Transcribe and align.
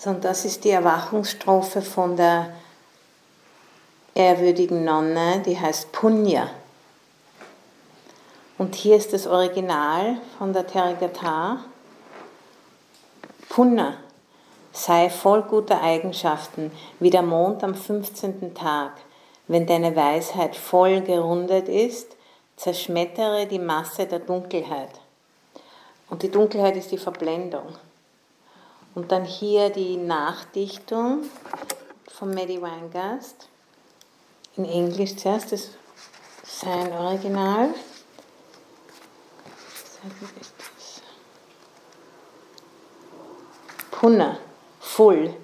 So, 0.00 0.10
und 0.10 0.24
das 0.24 0.44
ist 0.44 0.62
die 0.62 0.70
Erwachungsstrophe 0.70 1.82
von 1.82 2.16
der 2.16 2.52
ehrwürdigen 4.14 4.84
Nonne, 4.84 5.42
die 5.44 5.58
heißt 5.58 5.90
Punya. 5.90 6.48
Und 8.58 8.76
hier 8.76 8.94
ist 8.94 9.12
das 9.12 9.26
Original 9.26 10.18
von 10.38 10.52
der 10.52 10.68
Terigata. 10.68 11.64
Punna, 13.48 13.94
sei 14.70 15.10
voll 15.10 15.42
guter 15.42 15.82
Eigenschaften, 15.82 16.70
wie 17.00 17.10
der 17.10 17.22
Mond 17.22 17.64
am 17.64 17.74
15. 17.74 18.54
Tag. 18.54 18.92
Wenn 19.48 19.66
deine 19.66 19.96
Weisheit 19.96 20.54
voll 20.54 21.00
gerundet 21.00 21.68
ist, 21.68 22.14
zerschmettere 22.56 23.46
die 23.46 23.58
Masse 23.58 24.06
der 24.06 24.20
Dunkelheit. 24.20 25.00
Und 26.08 26.22
die 26.22 26.30
Dunkelheit 26.30 26.76
ist 26.76 26.92
die 26.92 26.98
Verblendung. 26.98 27.74
Und 28.94 29.12
dann 29.12 29.24
hier 29.24 29.70
die 29.70 29.96
Nachdichtung 29.96 31.24
von 32.08 32.30
Medi 32.30 32.60
Weingast. 32.60 33.48
In 34.56 34.64
Englisch 34.64 35.16
zuerst, 35.16 35.52
das 35.52 35.60
ist 35.60 35.78
sein 36.44 36.92
Original. 36.92 37.74
Punna, 43.90 44.38
full. 44.80 45.34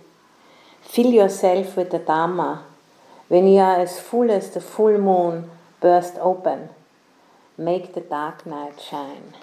Fill 0.83 1.13
yourself 1.13 1.77
with 1.77 1.91
the 1.91 1.99
Dharma. 1.99 2.65
When 3.29 3.49
you 3.49 3.61
are 3.61 3.81
as 3.81 3.99
full 3.99 4.31
as 4.31 4.51
the 4.53 4.61
full 4.61 4.99
moon 4.99 5.51
burst 5.81 6.17
open, 6.21 6.69
make 7.57 7.95
the 7.95 8.01
dark 8.01 8.47
night 8.47 8.81
shine. 8.81 9.35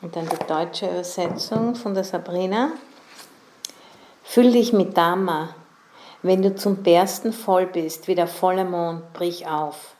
Und 0.00 0.14
dann 0.14 0.28
die 0.28 0.46
deutsche 0.46 0.86
Übersetzung 0.86 1.74
von 1.74 1.94
der 1.94 2.04
Sabrina. 2.04 2.70
Füll 4.22 4.52
dich 4.52 4.72
mit 4.72 4.96
Dharma. 4.96 5.54
Wenn 6.22 6.42
du 6.42 6.54
zum 6.54 6.82
Bersten 6.82 7.32
voll 7.32 7.66
bist, 7.66 8.08
wie 8.08 8.14
der 8.14 8.26
volle 8.26 8.64
Mond, 8.64 9.12
brich 9.12 9.46
auf. 9.46 9.94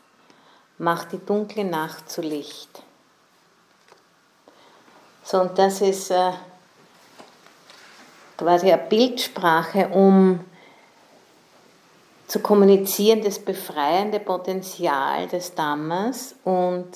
Mach 0.77 1.05
die 1.05 1.17
dunkle 1.17 1.65
Nacht 1.65 2.09
zu 2.09 2.21
Licht. 2.21 2.83
So, 5.23 5.41
und 5.41 5.57
das 5.57 5.81
ist 5.81 6.11
äh, 6.11 6.31
quasi 8.37 8.71
eine 8.71 8.81
Bildsprache, 8.81 9.89
um 9.89 10.39
zu 12.27 12.39
kommunizieren, 12.39 13.21
das 13.21 13.39
befreiende 13.39 14.19
Potenzial 14.19 15.27
des 15.27 15.53
Dhammas 15.55 16.35
und 16.43 16.87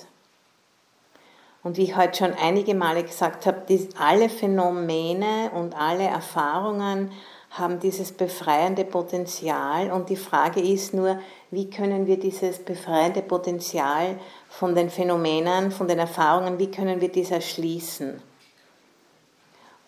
und 1.63 1.77
wie 1.77 1.83
ich 1.83 1.95
heute 1.95 2.17
schon 2.17 2.33
einige 2.33 2.75
Male 2.75 3.03
gesagt 3.03 3.45
habe, 3.45 3.63
alle 3.97 4.29
Phänomene 4.29 5.49
und 5.53 5.75
alle 5.75 6.03
Erfahrungen 6.03 7.11
haben 7.51 7.79
dieses 7.79 8.11
befreiende 8.11 8.83
Potenzial. 8.83 9.91
Und 9.91 10.09
die 10.09 10.15
Frage 10.15 10.59
ist 10.59 10.93
nur, 10.93 11.19
wie 11.51 11.69
können 11.69 12.07
wir 12.07 12.19
dieses 12.19 12.59
befreiende 12.59 13.21
Potenzial 13.21 14.17
von 14.49 14.75
den 14.75 14.89
Phänomenen, 14.89 15.71
von 15.71 15.87
den 15.87 15.99
Erfahrungen, 15.99 16.59
wie 16.59 16.71
können 16.71 16.99
wir 16.99 17.11
das 17.11 17.31
erschließen? 17.31 18.21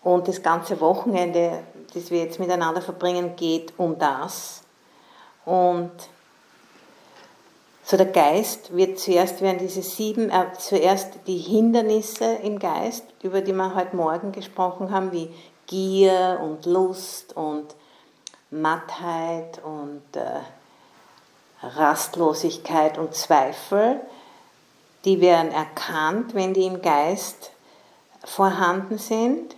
Und 0.02 0.28
das 0.28 0.42
ganze 0.42 0.80
Wochenende, 0.80 1.64
das 1.92 2.10
wir 2.10 2.20
jetzt 2.20 2.38
miteinander 2.38 2.80
verbringen, 2.80 3.34
geht 3.34 3.72
um 3.76 3.98
das. 3.98 4.62
Und 5.44 5.90
so 7.88 7.96
der 7.96 8.06
Geist 8.06 8.76
wird 8.76 8.98
zuerst 8.98 9.42
werden 9.42 9.58
diese 9.58 9.80
sieben, 9.80 10.28
äh, 10.28 10.46
zuerst 10.58 11.20
die 11.28 11.38
Hindernisse 11.38 12.24
im 12.42 12.58
Geist, 12.58 13.04
über 13.22 13.42
die 13.42 13.52
wir 13.52 13.76
heute 13.76 13.94
Morgen 13.94 14.32
gesprochen 14.32 14.90
haben, 14.90 15.12
wie 15.12 15.30
Gier 15.68 16.40
und 16.42 16.66
Lust 16.66 17.36
und 17.36 17.76
Mattheit 18.50 19.62
und 19.64 20.02
äh, 20.16 20.40
Rastlosigkeit 21.62 22.98
und 22.98 23.14
Zweifel, 23.14 24.00
die 25.04 25.20
werden 25.20 25.52
erkannt, 25.52 26.34
wenn 26.34 26.54
die 26.54 26.66
im 26.66 26.82
Geist 26.82 27.52
vorhanden 28.24 28.98
sind. 28.98 29.54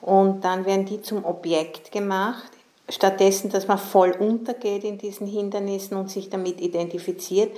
Und 0.00 0.42
dann 0.42 0.66
werden 0.66 0.86
die 0.86 1.02
zum 1.02 1.24
Objekt 1.24 1.90
gemacht 1.90 2.51
stattdessen, 2.92 3.50
dass 3.50 3.68
man 3.68 3.78
voll 3.78 4.12
untergeht 4.12 4.84
in 4.84 4.98
diesen 4.98 5.26
Hindernissen 5.26 5.96
und 5.96 6.10
sich 6.10 6.28
damit 6.28 6.60
identifiziert, 6.60 7.56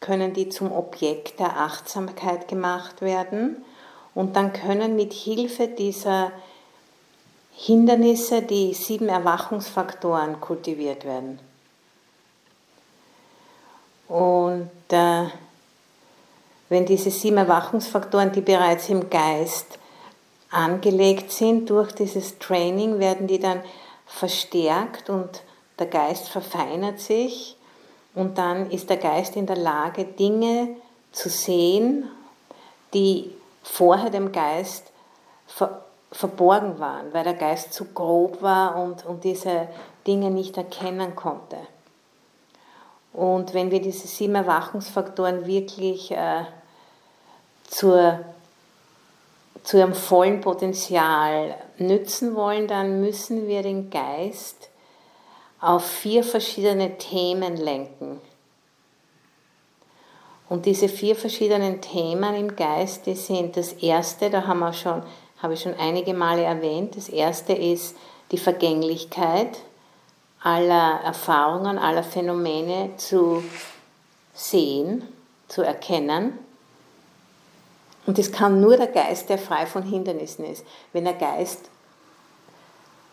können 0.00 0.32
die 0.32 0.48
zum 0.48 0.70
Objekt 0.72 1.40
der 1.40 1.58
Achtsamkeit 1.58 2.48
gemacht 2.48 3.00
werden 3.00 3.64
und 4.14 4.36
dann 4.36 4.52
können 4.52 4.94
mit 4.94 5.12
Hilfe 5.12 5.68
dieser 5.68 6.30
Hindernisse 7.52 8.42
die 8.42 8.74
sieben 8.74 9.08
Erwachungsfaktoren 9.08 10.40
kultiviert 10.40 11.04
werden. 11.04 11.38
Und 14.08 14.70
äh, 14.90 15.24
wenn 16.68 16.86
diese 16.86 17.10
sieben 17.10 17.38
Erwachungsfaktoren, 17.38 18.32
die 18.32 18.42
bereits 18.42 18.88
im 18.88 19.08
Geist 19.08 19.78
angelegt 20.50 21.32
sind, 21.32 21.70
durch 21.70 21.92
dieses 21.92 22.38
Training 22.38 22.98
werden 22.98 23.26
die 23.26 23.40
dann 23.40 23.62
verstärkt 24.06 25.10
und 25.10 25.42
der 25.78 25.86
Geist 25.86 26.28
verfeinert 26.28 27.00
sich 27.00 27.56
und 28.14 28.38
dann 28.38 28.70
ist 28.70 28.88
der 28.88 28.96
Geist 28.96 29.36
in 29.36 29.46
der 29.46 29.56
Lage, 29.56 30.04
Dinge 30.04 30.76
zu 31.12 31.28
sehen, 31.28 32.08
die 32.94 33.30
vorher 33.62 34.10
dem 34.10 34.32
Geist 34.32 34.90
ver 35.46 35.82
verborgen 36.12 36.78
waren, 36.78 37.12
weil 37.12 37.24
der 37.24 37.34
Geist 37.34 37.74
zu 37.74 37.86
grob 37.86 38.40
war 38.40 38.76
und, 38.76 39.04
und 39.04 39.24
diese 39.24 39.68
Dinge 40.06 40.30
nicht 40.30 40.56
erkennen 40.56 41.16
konnte. 41.16 41.58
Und 43.12 43.52
wenn 43.52 43.72
wir 43.72 43.82
diese 43.82 44.06
sieben 44.06 44.36
Erwachungsfaktoren 44.36 45.46
wirklich 45.46 46.12
äh, 46.12 46.44
zur 47.64 48.20
zu 49.66 49.78
ihrem 49.78 49.94
vollen 49.94 50.40
Potenzial 50.40 51.56
nützen 51.78 52.34
wollen, 52.34 52.68
dann 52.68 53.00
müssen 53.00 53.46
wir 53.46 53.62
den 53.62 53.90
Geist 53.90 54.70
auf 55.60 55.84
vier 55.84 56.22
verschiedene 56.22 56.98
Themen 56.98 57.56
lenken. 57.56 58.20
Und 60.48 60.66
diese 60.66 60.88
vier 60.88 61.16
verschiedenen 61.16 61.80
Themen 61.80 62.34
im 62.34 62.54
Geist, 62.54 63.06
die 63.06 63.14
sind 63.14 63.56
das 63.56 63.72
erste, 63.72 64.30
da 64.30 64.46
haben 64.46 64.60
wir 64.60 64.72
schon, 64.72 65.02
habe 65.38 65.54
ich 65.54 65.62
schon 65.62 65.74
einige 65.74 66.14
Male 66.14 66.42
erwähnt, 66.42 66.96
das 66.96 67.08
erste 67.08 67.52
ist 67.52 67.96
die 68.30 68.38
Vergänglichkeit 68.38 69.58
aller 70.40 71.00
Erfahrungen, 71.04 71.78
aller 71.78 72.04
Phänomene 72.04 72.90
zu 72.96 73.42
sehen, 74.34 75.02
zu 75.48 75.62
erkennen. 75.62 76.38
Und 78.06 78.18
das 78.18 78.30
kann 78.30 78.60
nur 78.60 78.76
der 78.76 78.86
Geist, 78.86 79.28
der 79.28 79.38
frei 79.38 79.66
von 79.66 79.82
Hindernissen 79.82 80.44
ist. 80.44 80.64
Wenn 80.92 81.04
der 81.04 81.14
Geist 81.14 81.68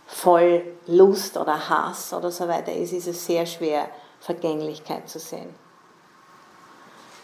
voll 0.05 0.63
Lust 0.85 1.35
oder 1.37 1.69
Hass 1.69 2.13
oder 2.13 2.29
so 2.31 2.47
weiter 2.47 2.71
ist, 2.71 2.93
ist 2.93 3.07
es 3.07 3.25
sehr 3.25 3.45
schwer, 3.45 3.89
Vergänglichkeit 4.19 5.09
zu 5.09 5.19
sehen. 5.19 5.49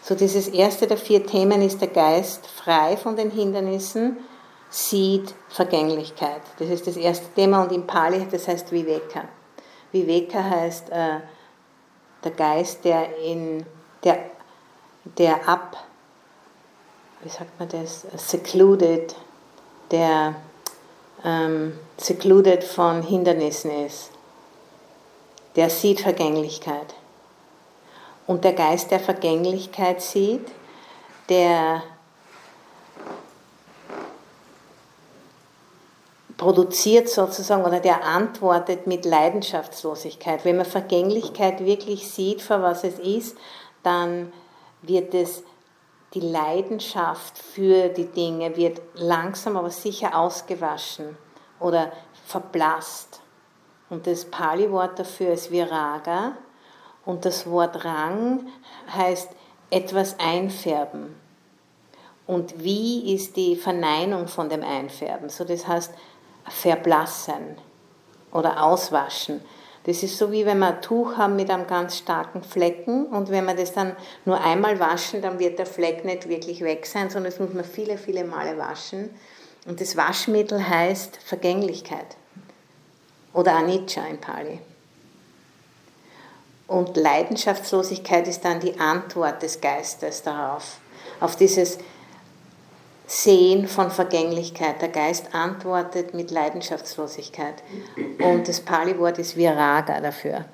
So 0.02 0.14
dieses 0.14 0.48
erste 0.48 0.86
der 0.86 0.96
vier 0.96 1.24
Themen 1.24 1.62
ist 1.62 1.80
der 1.80 1.88
Geist 1.88 2.46
frei 2.46 2.96
von 2.96 3.16
den 3.16 3.30
Hindernissen, 3.30 4.16
sieht 4.68 5.34
Vergänglichkeit. 5.48 6.42
Das 6.58 6.68
ist 6.68 6.86
das 6.86 6.96
erste 6.96 7.26
Thema 7.34 7.62
und 7.62 7.72
im 7.72 7.86
Pali, 7.86 8.26
das 8.30 8.48
heißt 8.48 8.72
Viveka. 8.72 9.24
Viveka 9.92 10.42
heißt 10.42 10.90
äh, 10.90 11.20
der 12.24 12.30
Geist, 12.32 12.84
der, 12.84 13.16
in, 13.18 13.64
der, 14.04 14.18
der 15.04 15.48
ab 15.48 15.76
wie 17.22 17.28
sagt 17.28 17.58
man 17.58 17.68
das, 17.68 18.06
secluded, 18.16 19.14
der 19.90 20.34
ähm, 21.24 21.78
secluded 21.96 22.64
von 22.64 23.02
Hindernissen 23.02 23.70
ist. 23.86 24.10
Der 25.56 25.68
sieht 25.68 26.00
Vergänglichkeit. 26.00 26.94
Und 28.26 28.44
der 28.44 28.52
Geist 28.52 28.90
der 28.90 29.00
Vergänglichkeit 29.00 30.00
sieht, 30.00 30.46
der 31.28 31.82
produziert 36.36 37.08
sozusagen 37.08 37.64
oder 37.64 37.80
der 37.80 38.04
antwortet 38.04 38.86
mit 38.86 39.04
Leidenschaftslosigkeit. 39.04 40.44
Wenn 40.44 40.56
man 40.56 40.64
Vergänglichkeit 40.64 41.64
wirklich 41.64 42.10
sieht, 42.10 42.40
für 42.40 42.62
was 42.62 42.82
es 42.84 42.98
ist, 42.98 43.36
dann 43.82 44.32
wird 44.80 45.12
es 45.12 45.42
die 46.14 46.20
Leidenschaft 46.20 47.38
für 47.38 47.88
die 47.88 48.06
Dinge 48.06 48.56
wird 48.56 48.80
langsam 48.94 49.56
aber 49.56 49.70
sicher 49.70 50.16
ausgewaschen 50.16 51.16
oder 51.60 51.92
verblasst. 52.26 53.20
Und 53.88 54.06
das 54.06 54.24
Pali-Wort 54.24 54.98
dafür 54.98 55.32
ist 55.32 55.50
Viraga 55.50 56.36
und 57.04 57.24
das 57.24 57.48
Wort 57.48 57.84
Rang 57.84 58.46
heißt 58.92 59.30
etwas 59.70 60.18
einfärben. 60.18 61.14
Und 62.26 62.62
wie 62.62 63.14
ist 63.14 63.36
die 63.36 63.56
Verneinung 63.56 64.28
von 64.28 64.48
dem 64.48 64.62
Einfärben? 64.62 65.28
So 65.28 65.44
das 65.44 65.66
heißt 65.66 65.92
verblassen. 66.48 67.56
oder 68.32 68.62
auswaschen. 68.62 69.40
Das 69.84 70.02
ist 70.02 70.18
so 70.18 70.30
wie 70.30 70.44
wenn 70.44 70.58
wir 70.58 70.74
ein 70.74 70.82
Tuch 70.82 71.16
haben 71.16 71.36
mit 71.36 71.50
einem 71.50 71.66
ganz 71.66 71.96
starken 71.96 72.42
Flecken 72.42 73.06
und 73.06 73.30
wenn 73.30 73.46
wir 73.46 73.54
das 73.54 73.72
dann 73.72 73.96
nur 74.26 74.40
einmal 74.40 74.78
waschen, 74.78 75.22
dann 75.22 75.38
wird 75.38 75.58
der 75.58 75.66
Fleck 75.66 76.04
nicht 76.04 76.28
wirklich 76.28 76.60
weg 76.60 76.84
sein, 76.84 77.08
sondern 77.08 77.32
das 77.32 77.40
muss 77.40 77.54
man 77.54 77.64
viele, 77.64 77.96
viele 77.96 78.24
Male 78.24 78.58
waschen. 78.58 79.10
Und 79.66 79.80
das 79.80 79.96
Waschmittel 79.96 80.68
heißt 80.68 81.18
Vergänglichkeit 81.24 82.16
oder 83.32 83.54
Anicca 83.54 84.06
in 84.06 84.18
Pali. 84.18 84.58
Und 86.66 86.96
Leidenschaftslosigkeit 86.96 88.28
ist 88.28 88.44
dann 88.44 88.60
die 88.60 88.78
Antwort 88.78 89.42
des 89.42 89.60
Geistes 89.60 90.22
darauf, 90.22 90.78
auf 91.20 91.36
dieses 91.36 91.78
Sehen 93.12 93.66
von 93.66 93.90
Vergänglichkeit. 93.90 94.80
Der 94.80 94.88
Geist 94.88 95.34
antwortet 95.34 96.14
mit 96.14 96.30
Leidenschaftslosigkeit. 96.30 97.60
Und 98.22 98.46
das 98.46 98.60
Pali-Wort 98.60 99.18
ist 99.18 99.36
Viraga 99.36 100.00
dafür. 100.00 100.44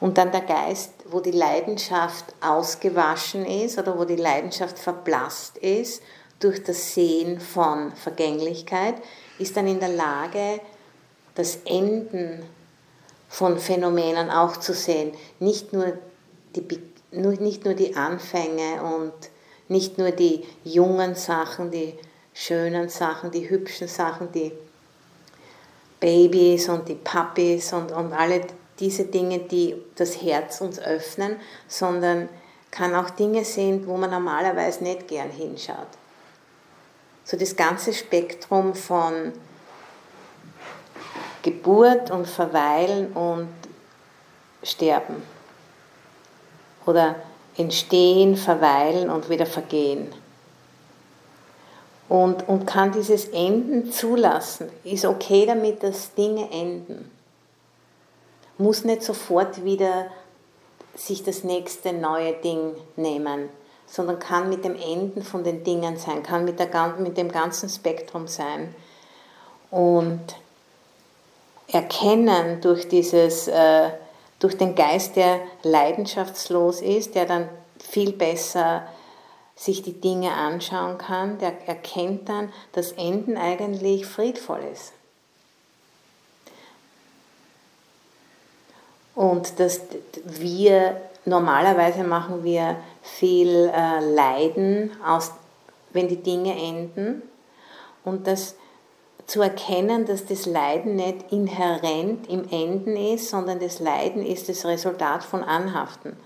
Und 0.00 0.18
dann 0.18 0.30
der 0.32 0.42
Geist, 0.42 0.92
wo 1.06 1.20
die 1.20 1.30
Leidenschaft 1.30 2.26
ausgewaschen 2.42 3.46
ist 3.46 3.78
oder 3.78 3.98
wo 3.98 4.04
die 4.04 4.16
Leidenschaft 4.16 4.78
verblasst 4.78 5.56
ist 5.56 6.02
durch 6.40 6.62
das 6.62 6.92
Sehen 6.92 7.40
von 7.40 7.92
Vergänglichkeit, 7.92 8.96
ist 9.38 9.56
dann 9.56 9.66
in 9.66 9.80
der 9.80 9.88
Lage, 9.88 10.60
das 11.34 11.56
Enden 11.64 12.44
von 13.30 13.58
Phänomenen 13.58 14.28
auch 14.28 14.58
zu 14.58 14.74
sehen. 14.74 15.12
Nicht 15.40 15.72
nur 15.72 15.94
die, 16.54 16.82
nicht 17.12 17.64
nur 17.64 17.72
die 17.72 17.96
Anfänge 17.96 18.82
und 18.82 19.14
nicht 19.68 19.98
nur 19.98 20.10
die 20.10 20.44
jungen 20.64 21.14
Sachen, 21.14 21.70
die 21.70 21.94
schönen 22.34 22.88
Sachen, 22.88 23.30
die 23.30 23.48
hübschen 23.48 23.88
Sachen, 23.88 24.32
die 24.32 24.52
Babys 26.00 26.68
und 26.68 26.88
die 26.88 26.94
Puppies 26.94 27.72
und, 27.72 27.92
und 27.92 28.12
alle 28.12 28.42
diese 28.78 29.04
Dinge, 29.04 29.40
die 29.40 29.74
das 29.96 30.22
Herz 30.22 30.60
uns 30.60 30.78
öffnen, 30.78 31.36
sondern 31.66 32.28
kann 32.70 32.94
auch 32.94 33.10
Dinge 33.10 33.44
sehen, 33.44 33.86
wo 33.86 33.96
man 33.96 34.10
normalerweise 34.10 34.84
nicht 34.84 35.08
gern 35.08 35.30
hinschaut. 35.30 35.88
So 37.24 37.36
das 37.36 37.56
ganze 37.56 37.92
Spektrum 37.92 38.74
von 38.74 39.32
Geburt 41.42 42.10
und 42.10 42.26
Verweilen 42.26 43.12
und 43.12 43.48
Sterben. 44.62 45.22
Oder 46.86 47.16
entstehen, 47.58 48.36
verweilen 48.36 49.10
und 49.10 49.28
wieder 49.28 49.46
vergehen. 49.46 50.12
Und, 52.08 52.48
und 52.48 52.66
kann 52.66 52.92
dieses 52.92 53.26
Enden 53.28 53.92
zulassen. 53.92 54.70
Ist 54.84 55.04
okay 55.04 55.44
damit, 55.44 55.82
dass 55.82 56.14
Dinge 56.14 56.50
enden. 56.50 57.10
Muss 58.56 58.84
nicht 58.84 59.02
sofort 59.02 59.64
wieder 59.64 60.06
sich 60.94 61.22
das 61.22 61.44
nächste 61.44 61.92
neue 61.92 62.32
Ding 62.32 62.74
nehmen, 62.96 63.50
sondern 63.86 64.18
kann 64.18 64.48
mit 64.48 64.64
dem 64.64 64.74
Enden 64.74 65.22
von 65.22 65.44
den 65.44 65.62
Dingen 65.64 65.96
sein, 65.96 66.22
kann 66.22 66.44
mit, 66.44 66.58
der, 66.58 66.96
mit 66.98 67.16
dem 67.16 67.30
ganzen 67.30 67.68
Spektrum 67.68 68.26
sein. 68.26 68.74
Und 69.70 70.20
erkennen 71.70 72.60
durch 72.62 72.88
dieses 72.88 73.48
äh, 73.48 73.90
durch 74.38 74.56
den 74.56 74.74
Geist, 74.74 75.16
der 75.16 75.40
leidenschaftslos 75.62 76.80
ist, 76.80 77.14
der 77.14 77.26
dann 77.26 77.48
viel 77.78 78.12
besser 78.12 78.86
sich 79.56 79.82
die 79.82 80.00
Dinge 80.00 80.32
anschauen 80.32 80.98
kann, 80.98 81.38
der 81.38 81.66
erkennt 81.66 82.28
dann, 82.28 82.52
dass 82.72 82.92
Enden 82.92 83.36
eigentlich 83.36 84.06
friedvoll 84.06 84.60
ist. 84.72 84.92
Und 89.16 89.58
dass 89.58 89.80
wir, 90.24 91.00
normalerweise 91.24 92.04
machen 92.04 92.44
wir 92.44 92.76
viel 93.02 93.68
äh, 93.74 93.98
Leiden, 94.14 94.92
aus, 95.04 95.32
wenn 95.90 96.06
die 96.06 96.22
Dinge 96.22 96.54
enden. 96.54 97.22
Und 98.04 98.28
dass 98.28 98.54
zu 99.28 99.42
erkennen, 99.42 100.06
dass 100.06 100.24
das 100.24 100.46
Leiden 100.46 100.96
nicht 100.96 101.30
inhärent 101.30 102.28
im 102.28 102.48
Enden 102.50 102.96
ist, 102.96 103.28
sondern 103.28 103.60
das 103.60 103.78
Leiden 103.78 104.24
ist 104.24 104.48
das 104.48 104.64
Resultat 104.64 105.22
von 105.22 105.44
Anhaften. 105.44 106.16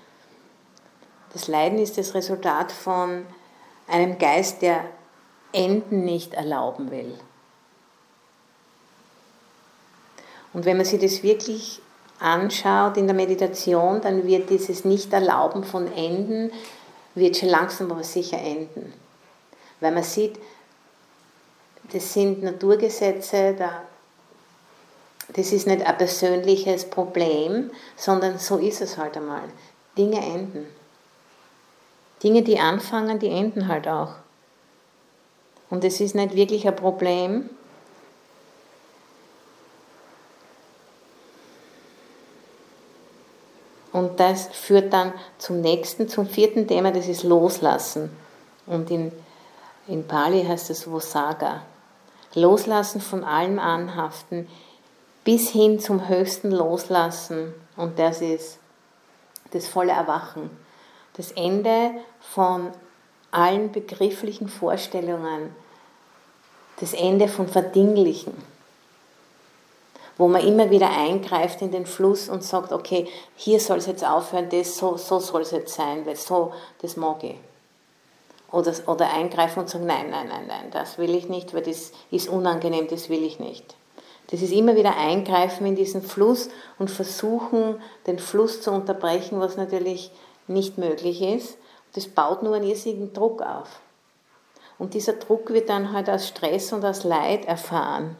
Das 1.32 1.48
Leiden 1.48 1.80
ist 1.80 1.98
das 1.98 2.14
Resultat 2.14 2.70
von 2.70 3.26
einem 3.88 4.18
Geist, 4.18 4.62
der 4.62 4.84
Enden 5.52 6.04
nicht 6.04 6.34
erlauben 6.34 6.92
will. 6.92 7.18
Und 10.52 10.64
wenn 10.64 10.76
man 10.76 10.86
sich 10.86 11.00
das 11.00 11.24
wirklich 11.24 11.80
anschaut 12.20 12.96
in 12.96 13.08
der 13.08 13.16
Meditation, 13.16 14.00
dann 14.00 14.28
wird 14.28 14.48
dieses 14.48 14.84
Nicht-Erlauben 14.84 15.64
von 15.64 15.92
Enden, 15.92 16.52
wird 17.16 17.36
schon 17.36 17.48
langsam 17.48 17.90
aber 17.90 18.04
sicher 18.04 18.38
enden. 18.38 18.92
Weil 19.80 19.90
man 19.90 20.04
sieht, 20.04 20.38
das 21.92 22.12
sind 22.12 22.42
Naturgesetze, 22.42 23.54
das 25.34 25.52
ist 25.52 25.66
nicht 25.66 25.84
ein 25.84 25.98
persönliches 25.98 26.88
Problem, 26.88 27.70
sondern 27.96 28.38
so 28.38 28.58
ist 28.58 28.80
es 28.80 28.98
halt 28.98 29.16
einmal. 29.16 29.44
Dinge 29.96 30.20
enden. 30.20 30.66
Dinge, 32.22 32.42
die 32.42 32.58
anfangen, 32.58 33.18
die 33.18 33.28
enden 33.28 33.68
halt 33.68 33.88
auch. 33.88 34.14
Und 35.70 35.84
es 35.84 36.00
ist 36.00 36.14
nicht 36.14 36.34
wirklich 36.34 36.66
ein 36.66 36.76
Problem. 36.76 37.50
Und 43.92 44.20
das 44.20 44.48
führt 44.48 44.92
dann 44.92 45.12
zum 45.38 45.60
nächsten, 45.60 46.08
zum 46.08 46.26
vierten 46.26 46.66
Thema, 46.66 46.92
das 46.92 47.08
ist 47.08 47.24
Loslassen. 47.24 48.14
Und 48.66 48.90
in, 48.90 49.12
in 49.86 50.06
Pali 50.06 50.44
heißt 50.44 50.70
es 50.70 50.90
Vosaga. 50.90 51.62
Loslassen 52.34 53.00
von 53.00 53.24
allem 53.24 53.58
Anhaften 53.58 54.48
bis 55.24 55.50
hin 55.50 55.78
zum 55.78 56.08
höchsten 56.08 56.50
Loslassen. 56.50 57.54
Und 57.76 57.98
das 57.98 58.20
ist 58.20 58.58
das 59.52 59.68
volle 59.68 59.92
Erwachen. 59.92 60.50
Das 61.14 61.32
Ende 61.32 61.92
von 62.20 62.70
allen 63.30 63.70
begrifflichen 63.70 64.48
Vorstellungen, 64.48 65.54
das 66.80 66.94
Ende 66.94 67.28
von 67.28 67.48
Verdinglichen, 67.48 68.34
wo 70.16 70.28
man 70.28 70.46
immer 70.46 70.70
wieder 70.70 70.90
eingreift 70.90 71.62
in 71.62 71.70
den 71.70 71.86
Fluss 71.86 72.28
und 72.28 72.42
sagt, 72.42 72.72
okay, 72.72 73.08
hier 73.36 73.60
soll 73.60 73.78
es 73.78 73.86
jetzt 73.86 74.04
aufhören, 74.04 74.48
das, 74.50 74.76
so, 74.76 74.96
so 74.96 75.18
soll 75.18 75.42
es 75.42 75.50
jetzt 75.50 75.74
sein, 75.74 76.04
weil 76.06 76.16
so, 76.16 76.52
das 76.80 76.96
mag 76.96 77.22
ich 77.24 77.36
oder, 78.52 78.74
oder 78.86 79.12
eingreifen 79.12 79.60
und 79.60 79.70
sagen, 79.70 79.86
nein, 79.86 80.10
nein, 80.10 80.28
nein, 80.28 80.46
nein, 80.46 80.70
das 80.70 80.98
will 80.98 81.14
ich 81.14 81.28
nicht, 81.28 81.54
weil 81.54 81.62
das 81.62 81.92
ist 82.10 82.28
unangenehm, 82.28 82.86
das 82.86 83.08
will 83.08 83.24
ich 83.24 83.40
nicht. 83.40 83.74
Das 84.30 84.40
ist 84.40 84.52
immer 84.52 84.76
wieder 84.76 84.96
eingreifen 84.96 85.66
in 85.66 85.76
diesen 85.76 86.02
Fluss 86.02 86.48
und 86.78 86.90
versuchen, 86.90 87.82
den 88.06 88.18
Fluss 88.18 88.60
zu 88.60 88.70
unterbrechen, 88.70 89.40
was 89.40 89.56
natürlich 89.56 90.10
nicht 90.46 90.78
möglich 90.78 91.20
ist. 91.22 91.58
Das 91.94 92.06
baut 92.06 92.42
nur 92.42 92.54
einen 92.54 92.66
irrsinnigen 92.66 93.12
Druck 93.12 93.42
auf. 93.42 93.80
Und 94.78 94.94
dieser 94.94 95.14
Druck 95.14 95.52
wird 95.52 95.68
dann 95.68 95.92
halt 95.92 96.08
als 96.08 96.28
Stress 96.28 96.72
und 96.72 96.84
als 96.84 97.04
Leid 97.04 97.44
erfahren. 97.44 98.16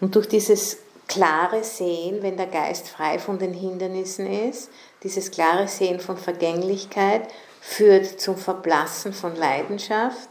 Und 0.00 0.14
durch 0.14 0.28
dieses 0.28 0.78
klare 1.08 1.64
Sehen, 1.64 2.22
wenn 2.22 2.36
der 2.36 2.46
Geist 2.46 2.88
frei 2.88 3.18
von 3.18 3.38
den 3.38 3.52
Hindernissen 3.52 4.26
ist, 4.26 4.70
dieses 5.02 5.30
klare 5.30 5.68
Sehen 5.68 6.00
von 6.00 6.16
Vergänglichkeit, 6.16 7.28
führt 7.60 8.20
zum 8.20 8.36
Verblassen 8.36 9.12
von 9.12 9.36
Leidenschaft. 9.36 10.28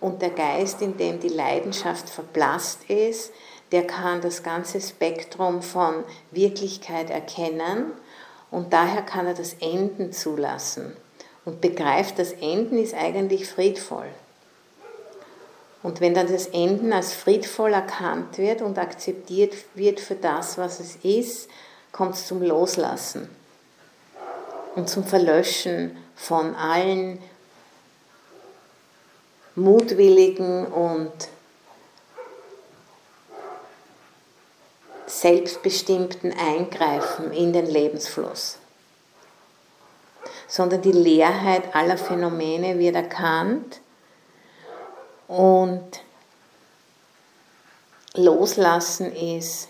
Und 0.00 0.22
der 0.22 0.30
Geist, 0.30 0.80
in 0.82 0.96
dem 0.96 1.18
die 1.20 1.28
Leidenschaft 1.28 2.08
verblasst 2.08 2.88
ist, 2.88 3.32
der 3.72 3.86
kann 3.86 4.20
das 4.20 4.42
ganze 4.42 4.80
Spektrum 4.80 5.62
von 5.62 6.04
Wirklichkeit 6.30 7.10
erkennen. 7.10 7.92
Und 8.50 8.72
daher 8.72 9.02
kann 9.02 9.26
er 9.26 9.34
das 9.34 9.54
Enden 9.54 10.12
zulassen. 10.12 10.96
Und 11.44 11.60
begreift, 11.60 12.18
das 12.18 12.32
Enden 12.32 12.78
ist 12.78 12.94
eigentlich 12.94 13.48
friedvoll. 13.48 14.08
Und 15.82 16.00
wenn 16.00 16.14
dann 16.14 16.30
das 16.30 16.46
Enden 16.48 16.92
als 16.92 17.12
friedvoll 17.12 17.72
erkannt 17.72 18.38
wird 18.38 18.62
und 18.62 18.78
akzeptiert 18.78 19.54
wird 19.74 20.00
für 20.00 20.16
das, 20.16 20.58
was 20.58 20.80
es 20.80 20.96
ist, 21.02 21.48
kommt 21.92 22.14
es 22.14 22.26
zum 22.26 22.42
Loslassen 22.42 23.28
und 24.74 24.88
zum 24.88 25.04
Verlöschen 25.04 25.96
von 26.16 26.54
allen 26.56 27.20
mutwilligen 29.54 30.66
und 30.66 31.12
selbstbestimmten 35.06 36.32
Eingreifen 36.32 37.32
in 37.32 37.52
den 37.52 37.66
Lebensfluss, 37.66 38.58
sondern 40.46 40.82
die 40.82 40.92
Leerheit 40.92 41.74
aller 41.74 41.96
Phänomene 41.96 42.78
wird 42.78 42.94
erkannt 42.94 43.80
und 45.28 45.84
Loslassen 48.14 49.12
ist 49.14 49.68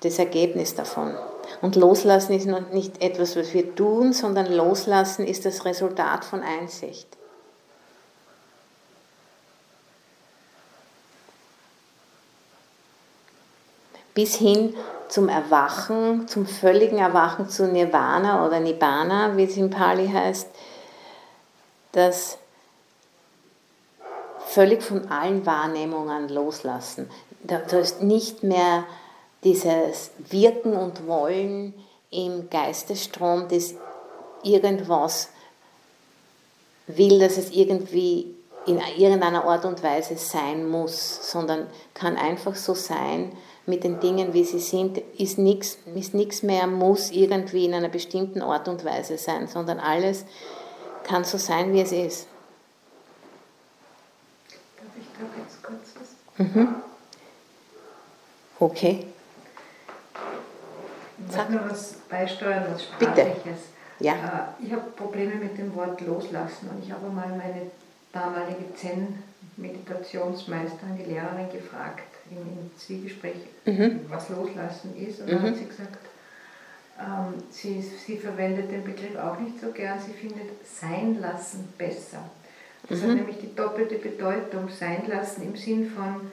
das 0.00 0.18
Ergebnis 0.18 0.74
davon. 0.74 1.14
Und 1.60 1.76
Loslassen 1.76 2.34
ist 2.34 2.46
noch 2.46 2.70
nicht 2.70 3.02
etwas, 3.02 3.36
was 3.36 3.52
wir 3.52 3.74
tun, 3.74 4.12
sondern 4.12 4.52
Loslassen 4.52 5.26
ist 5.26 5.44
das 5.44 5.64
Resultat 5.64 6.24
von 6.24 6.42
Einsicht. 6.42 7.08
Bis 14.14 14.36
hin 14.36 14.74
zum 15.08 15.28
Erwachen, 15.28 16.28
zum 16.28 16.46
völligen 16.46 16.98
Erwachen 16.98 17.48
zu 17.48 17.66
Nirvana 17.66 18.46
oder 18.46 18.60
Nibbana, 18.60 19.36
wie 19.36 19.44
es 19.44 19.56
in 19.56 19.70
Pali 19.70 20.08
heißt, 20.08 20.48
das 21.92 22.38
völlig 24.58 24.82
von 24.82 25.06
allen 25.08 25.46
Wahrnehmungen 25.46 26.28
loslassen. 26.28 27.08
Da, 27.44 27.60
da 27.60 27.78
ist 27.78 28.02
nicht 28.02 28.42
mehr 28.42 28.82
dieses 29.44 30.10
Wirken 30.30 30.72
und 30.72 31.06
Wollen 31.06 31.74
im 32.10 32.50
Geistesstrom, 32.50 33.46
das 33.48 33.76
irgendwas 34.42 35.28
will, 36.88 37.20
dass 37.20 37.36
es 37.36 37.50
irgendwie 37.50 38.34
in 38.66 38.80
irgendeiner 38.96 39.44
Art 39.44 39.64
und 39.64 39.84
Weise 39.84 40.16
sein 40.16 40.68
muss, 40.68 41.30
sondern 41.30 41.68
kann 41.94 42.16
einfach 42.16 42.56
so 42.56 42.74
sein 42.74 43.30
mit 43.64 43.84
den 43.84 44.00
Dingen, 44.00 44.34
wie 44.34 44.42
sie 44.44 44.58
sind, 44.58 44.98
ist 45.16 45.38
nichts 45.38 45.78
ist 45.94 46.42
mehr, 46.42 46.66
muss 46.66 47.12
irgendwie 47.12 47.66
in 47.66 47.74
einer 47.74 47.90
bestimmten 47.90 48.42
Art 48.42 48.66
und 48.66 48.84
Weise 48.84 49.18
sein, 49.18 49.46
sondern 49.46 49.78
alles 49.78 50.24
kann 51.04 51.22
so 51.22 51.38
sein, 51.38 51.72
wie 51.72 51.80
es 51.82 51.92
ist. 51.92 52.26
Darf 54.76 54.96
ich 54.96 55.06
da 55.18 55.42
jetzt 55.42 55.62
kurz 55.62 55.94
was? 56.00 56.18
Mhm. 56.38 56.68
Okay. 58.60 59.06
Ich 61.18 61.36
möchte 61.36 61.52
nur 61.52 61.70
was 61.70 61.92
beisteuern, 62.08 62.64
was 62.72 62.84
Sprachliches. 62.84 63.34
Bitte. 63.44 63.58
Ja. 64.00 64.14
Äh, 64.14 64.64
ich 64.64 64.72
habe 64.72 64.90
Probleme 64.92 65.34
mit 65.34 65.58
dem 65.58 65.74
Wort 65.74 66.00
loslassen 66.00 66.70
und 66.70 66.80
ich 66.82 66.90
habe 66.92 67.08
mal 67.08 67.28
meine 67.28 67.70
damalige 68.12 68.72
Zen-Meditationsmeisterin, 68.74 70.96
die 70.96 71.04
Lehrerin, 71.04 71.52
gefragt 71.52 72.04
im 72.30 72.70
Zwiegespräch, 72.76 73.46
mhm. 73.64 74.00
was 74.08 74.28
loslassen 74.28 74.94
ist. 74.96 75.20
Und 75.20 75.30
dann 75.30 75.42
mhm. 75.42 75.46
hat 75.46 75.56
sie 75.56 75.66
gesagt, 75.66 75.98
ähm, 77.00 77.34
sie, 77.50 77.80
sie 77.80 78.18
verwendet 78.18 78.70
den 78.70 78.84
Begriff 78.84 79.16
auch 79.16 79.40
nicht 79.40 79.58
so 79.60 79.72
gern, 79.72 79.98
sie 80.00 80.12
findet 80.12 80.50
sein 80.66 81.18
lassen 81.20 81.72
besser. 81.76 82.22
Das 82.88 83.00
mhm. 83.00 83.02
hat 83.02 83.16
nämlich 83.16 83.36
die 83.38 83.54
doppelte 83.54 83.96
Bedeutung, 83.96 84.68
sein 84.68 85.04
lassen 85.08 85.42
im 85.42 85.56
Sinn 85.56 85.90
von 85.90 86.30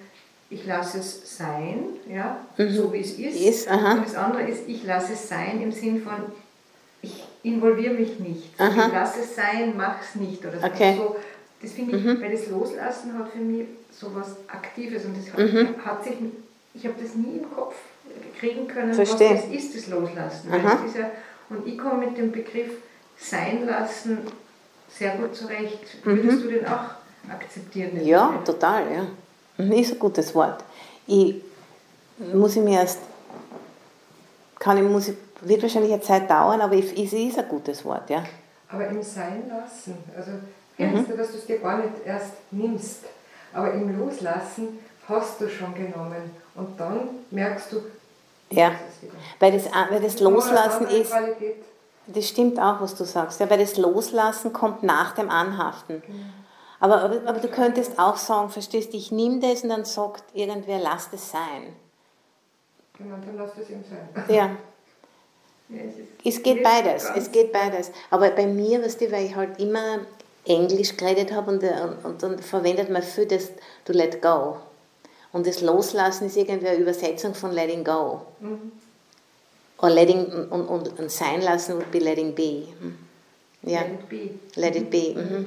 ich 0.50 0.66
lasse 0.66 1.00
es 1.00 1.38
sein, 1.38 1.86
ja, 2.08 2.38
mhm. 2.58 2.70
so 2.70 2.94
wie 2.94 3.00
es 3.00 3.14
ist. 3.14 3.36
ist 3.36 3.72
und 3.72 4.06
das 4.06 4.16
andere 4.16 4.44
ist, 4.44 4.68
ich 4.68 4.84
lasse 4.84 5.14
es 5.14 5.28
sein 5.28 5.60
im 5.62 5.72
Sinn 5.72 6.04
von, 6.04 6.14
ich 7.02 7.24
involviere 7.44 7.94
mich 7.94 8.20
nicht. 8.20 8.54
Ich 8.54 8.76
lasse 8.94 9.22
es 9.22 9.36
sein, 9.36 9.74
mach 9.76 10.02
es 10.02 10.16
nicht. 10.16 10.46
Oder 10.46 10.60
so. 10.60 10.68
Okay. 10.68 10.96
so 10.98 11.16
das 11.62 11.72
finde 11.72 11.98
ich, 11.98 12.04
mhm. 12.04 12.22
weil 12.22 12.32
das 12.32 12.48
Loslassen 12.48 13.18
hat 13.18 13.30
für 13.30 13.40
mich 13.40 13.68
so 13.92 14.14
was 14.14 14.36
Aktives 14.48 15.06
und 15.06 15.18
das 15.18 15.34
hat, 15.34 15.40
mhm. 15.40 15.84
hat 15.84 16.04
sich, 16.04 16.14
ich 16.74 16.86
habe 16.86 16.96
das 17.02 17.16
nie 17.16 17.40
im 17.40 17.52
Kopf 17.52 17.76
kriegen 18.40 18.68
können, 18.68 18.94
Versteh. 18.94 19.32
was 19.32 19.46
das 19.46 19.52
ist, 19.52 19.76
das 19.76 19.88
Loslassen. 19.88 20.50
Das 20.52 20.86
ist 20.86 20.98
ja, 20.98 21.12
und 21.50 21.66
ich 21.68 21.78
komme 21.78 22.06
mit 22.06 22.18
dem 22.18 22.32
Begriff 22.32 22.72
Sein 23.18 23.66
lassen 23.66 24.20
sehr 24.98 25.16
gut 25.18 25.36
zurecht. 25.36 26.04
Würdest 26.04 26.40
mhm. 26.40 26.42
du 26.44 26.48
den 26.50 26.66
auch 26.66 27.32
akzeptieren? 27.32 28.06
Ja, 28.06 28.28
Begriff? 28.28 28.46
total, 28.46 28.84
ja. 28.92 29.64
Mhm, 29.64 29.72
ist 29.74 29.94
ein 29.94 30.00
gutes 30.00 30.34
Wort. 30.36 30.64
Ich 31.08 31.42
muss 32.18 32.56
ich 32.56 32.62
mir 32.62 32.80
erst, 32.80 33.00
kann 34.60 34.78
ich, 34.78 34.84
muss 34.84 35.10
ich, 35.10 35.16
wird 35.42 35.62
wahrscheinlich 35.62 35.92
eine 35.92 36.02
Zeit 36.02 36.30
dauern, 36.30 36.62
aber 36.62 36.76
es 36.76 36.94
ist 36.94 37.38
ein 37.38 37.48
gutes 37.50 37.84
Wort, 37.84 38.10
ja. 38.10 38.24
Aber 38.70 38.88
im 38.88 39.02
Sein 39.04 39.44
lassen, 39.50 39.98
also 40.16 40.32
mhm. 40.78 41.08
du, 41.08 41.18
dass 41.18 41.32
du 41.32 41.38
es 41.38 41.46
dir 41.46 41.60
gar 41.60 41.78
nicht 41.78 41.94
erst 42.06 42.34
nimmst, 42.52 43.02
aber 43.54 43.74
im 43.74 43.98
Loslassen 44.00 44.80
hast 45.08 45.40
du 45.40 45.50
schon 45.50 45.74
genommen 45.76 46.32
und 46.56 46.80
dann 46.80 47.10
merkst 47.32 47.72
du, 47.74 47.82
ja, 48.52 48.72
weil 49.40 49.52
das, 49.52 49.66
weil 49.90 50.02
das 50.02 50.20
Loslassen 50.20 50.88
ist, 50.88 51.12
das 52.08 52.28
stimmt 52.28 52.60
auch, 52.60 52.82
was 52.82 52.96
du 52.96 53.04
sagst, 53.04 53.40
ja, 53.40 53.50
weil 53.50 53.60
das 53.60 53.78
Loslassen 53.78 54.54
kommt 54.54 54.84
nach 54.84 55.14
dem 55.14 55.30
Anhaften. 55.30 56.04
Aber, 56.80 57.02
aber, 57.02 57.22
aber, 57.26 57.40
du 57.40 57.48
könntest 57.48 57.98
auch 57.98 58.18
sagen, 58.18 58.50
verstehst 58.50 58.94
du, 58.94 58.98
ich 58.98 59.12
nehme 59.12 59.40
das 59.40 59.64
und 59.64 59.70
dann 59.70 59.86
sagt 59.86 60.24
irgendwer, 60.34 60.80
lass 60.80 61.10
das 61.10 61.32
sein. 61.32 61.74
Genau, 62.98 63.16
dann 63.26 63.38
lass 63.38 63.52
das 63.58 63.70
ihm 63.70 63.84
sein. 63.84 64.26
Ja. 64.28 64.36
ja 65.70 65.80
es, 66.24 66.36
es 66.36 66.44
geht 66.44 66.64
beides, 66.64 67.10
es 67.16 67.32
geht 67.32 67.52
beides. 67.52 67.92
Aber 68.10 68.30
bei 68.30 68.46
mir, 68.46 68.84
weißt 68.84 69.02
du, 69.02 69.12
weil 69.12 69.26
ich 69.26 69.36
halt 69.36 69.60
immer 69.60 70.00
Englisch 70.46 70.96
geredet 70.96 71.32
habe 71.32 71.52
und, 71.52 71.64
und, 72.04 72.22
dann 72.22 72.40
verwendet 72.40 72.90
man 72.90 73.02
für 73.02 73.26
das 73.26 73.50
to 73.84 73.94
let 73.94 74.22
go. 74.22 74.58
Und 75.32 75.48
das 75.48 75.62
Loslassen 75.62 76.28
ist 76.28 76.38
irgendwie 76.38 76.68
eine 76.68 76.78
Übersetzung 76.78 77.34
von 77.34 77.52
letting 77.52 77.84
go. 77.84 78.22
Mhm. 78.40 78.72
Oder 79.80 79.94
letting, 79.94 80.26
und, 80.26 80.68
und, 80.68 81.00
und 81.00 81.12
sein 81.12 81.42
lassen 81.42 81.76
would 81.76 81.92
be 81.92 82.00
letting 82.00 82.34
be. 82.34 82.68
Hm. 82.80 82.98
Ja. 83.64 83.82
Let 83.82 83.92
it 83.92 84.10
be. 84.10 84.30
Let 84.56 84.76
it 84.76 84.90
be. 84.90 85.16
Mhm. 85.16 85.46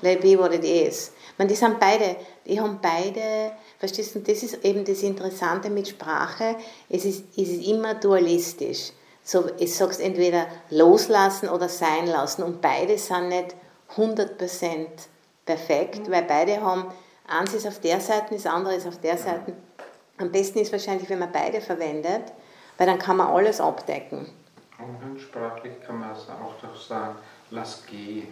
Let 0.00 0.18
it 0.18 0.22
be 0.22 0.38
what 0.38 0.54
it 0.54 0.64
is. 0.64 1.12
Man, 1.36 1.48
die 1.48 1.54
sind 1.54 1.78
beide, 1.80 2.16
die 2.46 2.60
haben 2.60 2.78
beide, 2.80 3.52
verstehst 3.78 4.14
du, 4.14 4.20
das 4.20 4.42
ist 4.42 4.64
eben 4.64 4.84
das 4.84 5.02
Interessante 5.02 5.68
mit 5.70 5.88
Sprache, 5.88 6.56
es 6.88 7.04
ist, 7.04 7.24
es 7.36 7.48
ist 7.48 7.66
immer 7.66 7.94
dualistisch. 7.94 8.92
So, 9.24 9.44
es 9.58 9.76
sagst 9.76 10.00
entweder 10.00 10.46
loslassen 10.70 11.48
oder 11.48 11.68
sein 11.68 12.06
lassen 12.06 12.42
und 12.44 12.60
beide 12.60 12.96
sind 12.96 13.28
nicht 13.28 13.54
100% 13.96 14.86
perfekt, 15.44 16.06
mhm. 16.06 16.12
weil 16.12 16.22
beide 16.22 16.60
haben, 16.60 16.86
eins 17.26 17.54
ist 17.54 17.66
auf 17.66 17.80
der 17.80 18.00
Seite, 18.00 18.34
das 18.34 18.46
andere 18.46 18.76
ist 18.76 18.86
auf 18.86 18.98
der 18.98 19.18
Seite. 19.18 19.52
Am 20.16 20.32
besten 20.32 20.60
ist 20.60 20.72
wahrscheinlich, 20.72 21.08
wenn 21.10 21.18
man 21.18 21.32
beide 21.32 21.60
verwendet, 21.60 22.32
weil 22.78 22.86
dann 22.86 22.98
kann 22.98 23.16
man 23.16 23.26
alles 23.28 23.60
abdecken. 23.60 24.26
Umgangssprachlich 24.78 25.72
kann 25.84 25.98
man 25.98 26.10
also 26.10 26.32
auch 26.32 26.54
doch 26.62 26.80
sagen, 26.80 27.16
lass 27.50 27.84
gehen. 27.84 28.28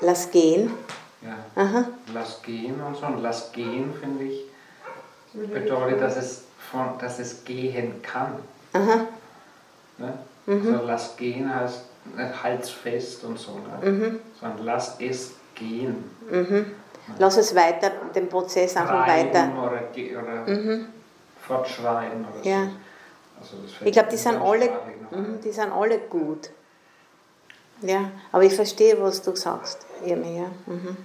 Lass 0.00 0.30
gehen? 0.30 0.70
Ja. 1.20 1.62
Aha. 1.62 1.84
Lass 2.14 2.40
gehen 2.42 2.80
und 2.80 2.96
so. 2.96 3.06
Und 3.06 3.22
lass 3.22 3.52
gehen, 3.52 3.92
finde 4.00 4.24
ich, 4.24 4.44
bedeutet, 5.34 6.00
dass 6.00 6.16
es, 6.16 6.44
von, 6.70 6.96
dass 6.98 7.18
es 7.18 7.44
gehen 7.44 8.00
kann. 8.02 8.36
Aha. 8.72 9.06
Ne? 9.98 10.12
Mhm. 10.46 10.74
Also 10.74 10.86
lass 10.86 11.16
gehen 11.16 11.54
heißt 11.54 11.84
nicht 12.16 12.42
halsfest 12.42 13.24
und 13.24 13.38
so, 13.38 13.52
ne? 13.58 13.90
mhm. 13.90 14.20
sondern 14.40 14.64
lass 14.64 14.96
es 15.00 15.32
gehen. 15.54 16.10
Mhm. 16.30 16.66
Lass 17.18 17.36
es 17.36 17.54
weiter, 17.54 17.90
den 18.14 18.28
Prozess 18.28 18.76
einfach 18.76 19.06
weiter. 19.06 19.50
Oder, 19.58 19.82
oder 20.22 20.46
mhm. 20.46 20.86
fortschreien 21.46 22.24
oder 22.24 22.48
ja. 22.48 22.64
so. 22.64 22.70
Also 23.40 23.56
ich 23.84 23.92
glaube, 23.92 24.08
die 24.10 24.16
sind 24.16 24.36
alle, 24.36 24.70
mhm, 25.10 25.40
die 25.42 25.52
sind 25.52 25.72
alle 25.72 25.98
gut. 25.98 26.50
Ja, 27.82 28.10
aber 28.30 28.44
ich 28.44 28.54
verstehe, 28.54 29.00
was 29.00 29.22
du 29.22 29.34
sagst, 29.34 29.86
Irmi, 30.04 30.38
ja. 30.38 30.50
Mhm. 30.66 30.96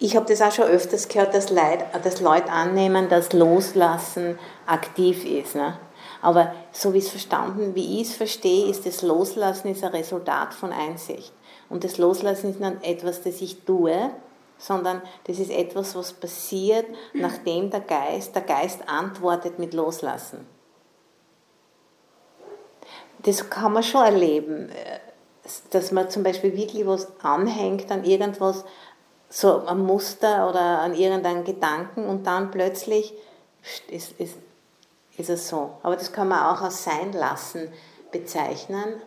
Ich 0.00 0.14
habe 0.14 0.26
das 0.26 0.40
auch 0.42 0.52
schon 0.52 0.66
öfters 0.66 1.08
gehört, 1.08 1.34
dass 1.34 1.50
Leute, 1.50 1.84
dass 2.04 2.20
Leute 2.20 2.50
annehmen, 2.50 3.08
dass 3.08 3.32
Loslassen 3.32 4.38
aktiv 4.66 5.24
ist. 5.24 5.56
Ne? 5.56 5.76
Aber 6.22 6.54
so 6.70 6.94
wie 6.94 6.98
es 6.98 7.08
verstanden, 7.08 7.74
wie 7.74 8.00
ich 8.00 8.10
es 8.10 8.16
verstehe, 8.16 8.70
ist 8.70 8.86
das 8.86 9.02
Loslassen 9.02 9.68
ist 9.68 9.82
ein 9.82 9.90
Resultat 9.90 10.54
von 10.54 10.72
Einsicht. 10.72 11.32
Und 11.68 11.82
das 11.82 11.98
Loslassen 11.98 12.50
ist 12.50 12.60
nicht 12.60 12.76
etwas, 12.82 13.22
das 13.22 13.40
ich 13.40 13.64
tue, 13.64 14.10
sondern 14.58 15.02
das 15.24 15.38
ist 15.38 15.50
etwas, 15.50 15.94
was 15.94 16.12
passiert, 16.12 16.86
nachdem 17.14 17.70
der 17.70 17.80
Geist, 17.80 18.34
der 18.34 18.42
Geist 18.42 18.88
antwortet 18.88 19.58
mit 19.58 19.72
Loslassen. 19.72 20.46
Das 23.20 23.48
kann 23.48 23.72
man 23.72 23.82
schon 23.82 24.04
erleben, 24.04 24.70
dass 25.70 25.92
man 25.92 26.10
zum 26.10 26.22
Beispiel 26.22 26.56
wirklich 26.56 26.86
was 26.86 27.08
anhängt 27.22 27.90
an 27.90 28.04
irgendwas, 28.04 28.64
so 29.30 29.66
ein 29.66 29.80
Muster 29.80 30.48
oder 30.48 30.80
an 30.80 30.94
irgendeinen 30.94 31.44
Gedanken 31.44 32.06
und 32.06 32.26
dann 32.26 32.50
plötzlich 32.50 33.12
ist, 33.88 34.12
ist, 34.18 34.36
ist 35.16 35.30
es 35.30 35.48
so. 35.48 35.72
Aber 35.82 35.96
das 35.96 36.12
kann 36.12 36.28
man 36.28 36.44
auch 36.44 36.62
als 36.62 36.84
Sein 36.84 37.12
lassen 37.12 37.68
bezeichnen. 38.10 39.02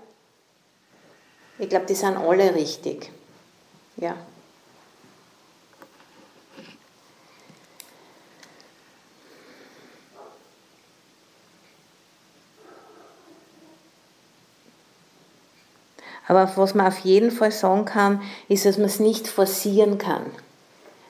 Ich 1.57 1.69
glaube, 1.69 1.85
die 1.85 1.95
sind 1.95 2.17
alle 2.17 2.53
richtig. 2.53 3.11
Ja. 3.97 4.15
Aber 16.31 16.49
was 16.55 16.75
man 16.75 16.87
auf 16.87 16.99
jeden 16.99 17.29
Fall 17.29 17.51
sagen 17.51 17.83
kann, 17.83 18.21
ist, 18.47 18.65
dass 18.65 18.77
man 18.77 18.85
es 18.85 19.01
nicht 19.01 19.27
forcieren 19.27 19.97
kann. 19.97 20.27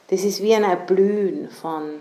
Das 0.10 0.24
ist 0.24 0.42
wie 0.42 0.56
ein 0.56 0.64
Erblühen 0.64 1.48
von 1.48 2.00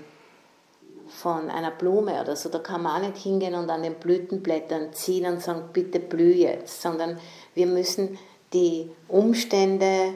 von 1.11 1.51
einer 1.51 1.71
Blume 1.71 2.19
oder 2.19 2.35
so, 2.35 2.49
da 2.49 2.61
kann 2.61 2.83
man 2.83 3.03
auch 3.03 3.07
nicht 3.07 3.23
hingehen 3.23 3.55
und 3.55 3.69
an 3.69 3.83
den 3.83 3.97
Blütenblättern 3.97 4.95
ziehen 4.95 5.27
und 5.27 5.43
sagen, 5.43 5.65
bitte 5.71 6.01
blühe 6.01 6.35
jetzt, 6.35 6.81
sondern 6.81 7.19
wir 7.55 7.67
müssen 7.67 8.17
die 8.55 8.91
Umstände 9.07 10.15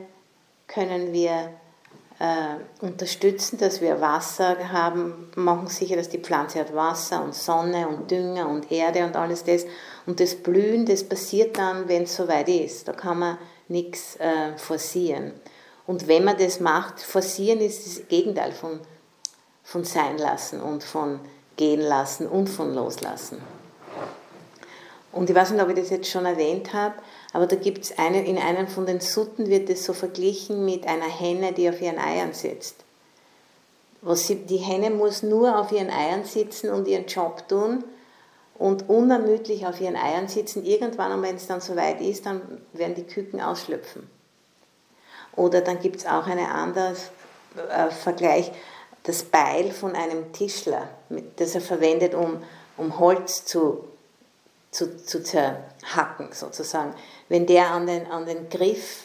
können 0.67 1.13
wir 1.13 1.51
äh, 2.21 2.57
unterstützen, 2.81 3.59
dass 3.59 3.83
wir 3.83 4.01
Wasser 4.01 4.73
haben, 4.73 5.31
machen 5.35 5.67
sicher, 5.67 5.97
dass 5.97 6.09
die 6.09 6.21
Pflanze 6.21 6.61
hat 6.61 6.75
Wasser 6.75 7.23
und 7.23 7.35
Sonne 7.35 7.87
und 7.87 8.11
Dünger 8.11 8.49
und 8.49 8.73
Erde 8.73 9.05
und 9.05 9.15
alles 9.15 9.45
das. 9.45 9.67
Und 10.07 10.21
das 10.21 10.35
Blühen, 10.35 10.85
das 10.87 11.05
passiert 11.05 11.57
dann, 11.57 11.89
wenn 11.89 12.03
es 12.03 12.17
soweit 12.17 12.49
ist. 12.49 12.89
Da 12.89 12.93
kann 12.93 13.19
man 13.19 13.39
nichts 13.69 14.17
äh, 14.17 14.57
forcieren. 14.57 15.33
Und 15.87 16.09
wenn 16.09 16.25
man 16.25 16.37
das 16.39 16.61
macht, 16.61 17.01
forcieren 17.01 17.61
ist 17.61 17.87
das 17.87 18.09
Gegenteil 18.09 18.53
von, 18.53 18.81
von 19.63 19.85
sein 19.85 20.19
lassen 20.19 20.61
und 20.61 20.83
von 20.83 21.21
gehen 21.57 21.81
lassen 21.81 22.27
und 22.27 22.49
von 22.49 22.75
loslassen. 22.75 23.41
Und 25.13 25.31
ich 25.31 25.37
weiß 25.37 25.53
nicht, 25.53 25.63
ob 25.63 25.69
ich 25.69 25.77
das 25.77 25.91
jetzt 25.91 26.11
schon 26.11 26.27
erwähnt 26.27 26.73
habe, 26.73 26.95
aber 27.33 27.47
da 27.47 27.57
gibt 27.57 27.85
es 27.85 27.99
eine, 27.99 28.27
in 28.27 28.37
einem 28.37 28.67
von 28.67 28.85
den 28.85 29.01
Sutten 29.01 29.49
wird 29.49 29.71
es 29.71 29.85
so 29.85 29.93
verglichen 29.93 30.65
mit 30.65 30.87
einer 30.87 31.09
Henne, 31.09 31.53
die 31.53 31.69
auf 31.69 31.81
ihren 31.81 31.99
Eiern 31.99 32.33
sitzt. 32.33 32.77
Was 34.03 34.27
sie, 34.27 34.37
die 34.37 34.57
Henne 34.57 34.91
muss 34.91 35.23
nur 35.23 35.59
auf 35.59 35.71
ihren 35.71 35.91
Eiern 35.91 36.25
sitzen 36.25 36.71
und 36.71 36.89
ihren 36.89 37.07
Job 37.07 37.49
tun 37.49 37.85
und 38.57 38.89
unermüdlich 38.89 39.67
auf 39.67 39.81
ihren 39.81 39.97
Eiern 39.97 40.29
sitzen. 40.29 40.65
Irgendwann, 40.65 41.13
und 41.13 41.23
wenn 41.23 41.37
es 41.37 41.47
dann 41.47 41.61
soweit 41.61 42.01
ist, 42.01 42.27
dann 42.27 42.41
werden 42.73 42.95
die 42.95 43.05
Küken 43.05 43.41
ausschlüpfen. 43.41 44.09
Oder 45.37 45.61
dann 45.61 45.81
gibt 45.81 45.97
es 45.97 46.07
auch 46.07 46.27
einen 46.27 46.47
anderen 46.47 46.95
äh, 47.71 47.91
Vergleich, 47.91 48.53
das 49.03 49.23
Beil 49.25 49.71
von 49.73 49.95
einem 49.95 50.33
Tischler, 50.33 50.89
das 51.37 51.55
er 51.55 51.61
verwendet, 51.61 52.15
um, 52.15 52.43
um 52.77 52.99
Holz 52.99 53.45
zu 53.45 53.85
zu, 54.75 54.97
zu 54.97 55.23
zerhacken 55.23 56.29
sozusagen. 56.33 56.95
Wenn 57.29 57.47
der 57.47 57.71
an 57.71 57.87
den, 57.87 58.07
an 58.11 58.27
den 58.27 58.49
Griff, 58.49 59.05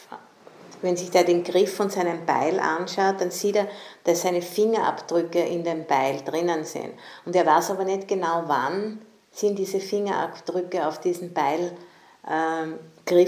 wenn 0.82 0.96
sich 0.96 1.10
der 1.10 1.24
den 1.24 1.44
Griff 1.44 1.74
von 1.74 1.90
seinem 1.90 2.26
Beil 2.26 2.58
anschaut, 2.58 3.20
dann 3.20 3.30
sieht 3.30 3.56
er, 3.56 3.68
dass 4.04 4.22
seine 4.22 4.42
Fingerabdrücke 4.42 5.40
in 5.40 5.64
dem 5.64 5.86
Beil 5.86 6.20
drinnen 6.24 6.64
sind. 6.64 6.92
Und 7.24 7.36
er 7.36 7.46
weiß 7.46 7.70
aber 7.70 7.84
nicht 7.84 8.08
genau, 8.08 8.44
wann 8.46 9.00
sind 9.32 9.58
diese 9.58 9.80
Fingerabdrücke 9.80 10.86
auf 10.86 11.00
diesen 11.00 11.32
Beilgriff 11.32 11.76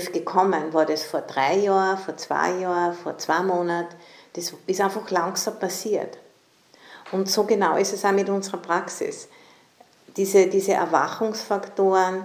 ähm, 0.07 0.13
gekommen. 0.13 0.73
War 0.73 0.87
das 0.87 1.05
vor 1.05 1.23
drei 1.23 1.59
Jahren, 1.59 1.99
vor 1.99 2.17
zwei 2.17 2.59
Jahren, 2.59 2.95
vor 2.95 3.19
zwei 3.19 3.43
Monaten? 3.43 3.95
Das 4.35 4.53
ist 4.67 4.81
einfach 4.81 5.09
langsam 5.11 5.59
passiert. 5.59 6.19
Und 7.13 7.31
so 7.31 7.45
genau 7.45 7.77
ist 7.77 7.93
es 7.93 8.05
auch 8.05 8.13
mit 8.13 8.29
unserer 8.29 8.59
Praxis 8.59 9.29
diese, 10.17 10.47
diese 10.47 10.73
Erwachungsfaktoren 10.73 12.25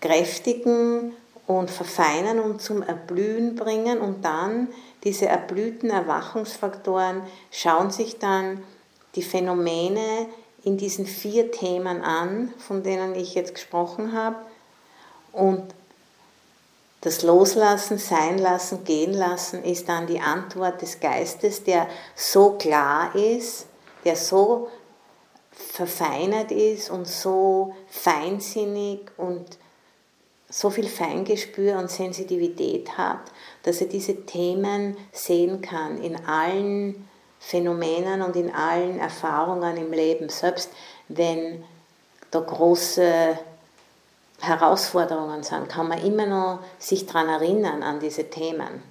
kräftigen 0.00 1.12
und 1.46 1.70
verfeinern 1.70 2.40
und 2.40 2.62
zum 2.62 2.82
Erblühen 2.82 3.56
bringen 3.56 3.98
und 4.00 4.24
dann 4.24 4.68
diese 5.04 5.26
erblühten 5.26 5.90
Erwachungsfaktoren 5.90 7.22
schauen 7.50 7.90
sich 7.90 8.18
dann 8.18 8.62
die 9.14 9.22
Phänomene 9.22 10.26
in 10.64 10.76
diesen 10.76 11.06
vier 11.06 11.50
Themen 11.50 12.02
an, 12.02 12.52
von 12.58 12.82
denen 12.82 13.14
ich 13.14 13.34
jetzt 13.34 13.54
gesprochen 13.54 14.12
habe. 14.12 14.36
Und 15.32 15.74
das 17.00 17.22
Loslassen, 17.22 17.96
Sein 17.96 18.38
lassen, 18.38 18.84
Gehen 18.84 19.14
lassen 19.14 19.64
ist 19.64 19.88
dann 19.88 20.06
die 20.06 20.20
Antwort 20.20 20.82
des 20.82 21.00
Geistes, 21.00 21.64
der 21.64 21.88
so 22.14 22.52
klar 22.52 23.14
ist, 23.14 23.66
der 24.04 24.16
so 24.16 24.68
verfeinert 25.50 26.50
ist 26.52 26.90
und 26.90 27.06
so 27.06 27.74
feinsinnig 27.88 29.10
und 29.16 29.58
so 30.48 30.68
viel 30.68 30.88
Feingespür 30.88 31.78
und 31.78 31.90
Sensitivität 31.90 32.98
hat, 32.98 33.20
dass 33.62 33.80
er 33.80 33.86
diese 33.86 34.26
Themen 34.26 34.96
sehen 35.12 35.60
kann 35.60 36.02
in 36.02 36.16
allen 36.26 37.08
Phänomenen 37.40 38.22
und 38.22 38.36
in 38.36 38.54
allen 38.54 39.00
Erfahrungen 39.00 39.76
im 39.78 39.92
Leben, 39.92 40.28
selbst 40.28 40.70
wenn 41.08 41.64
da 42.30 42.40
große 42.40 43.38
Herausforderungen 44.40 45.42
sind, 45.42 45.68
kann 45.68 45.88
man 45.88 46.04
immer 46.04 46.26
noch 46.26 46.60
sich 46.78 47.06
daran 47.06 47.28
erinnern 47.28 47.82
an 47.82 47.98
diese 47.98 48.30
Themen. 48.30 48.82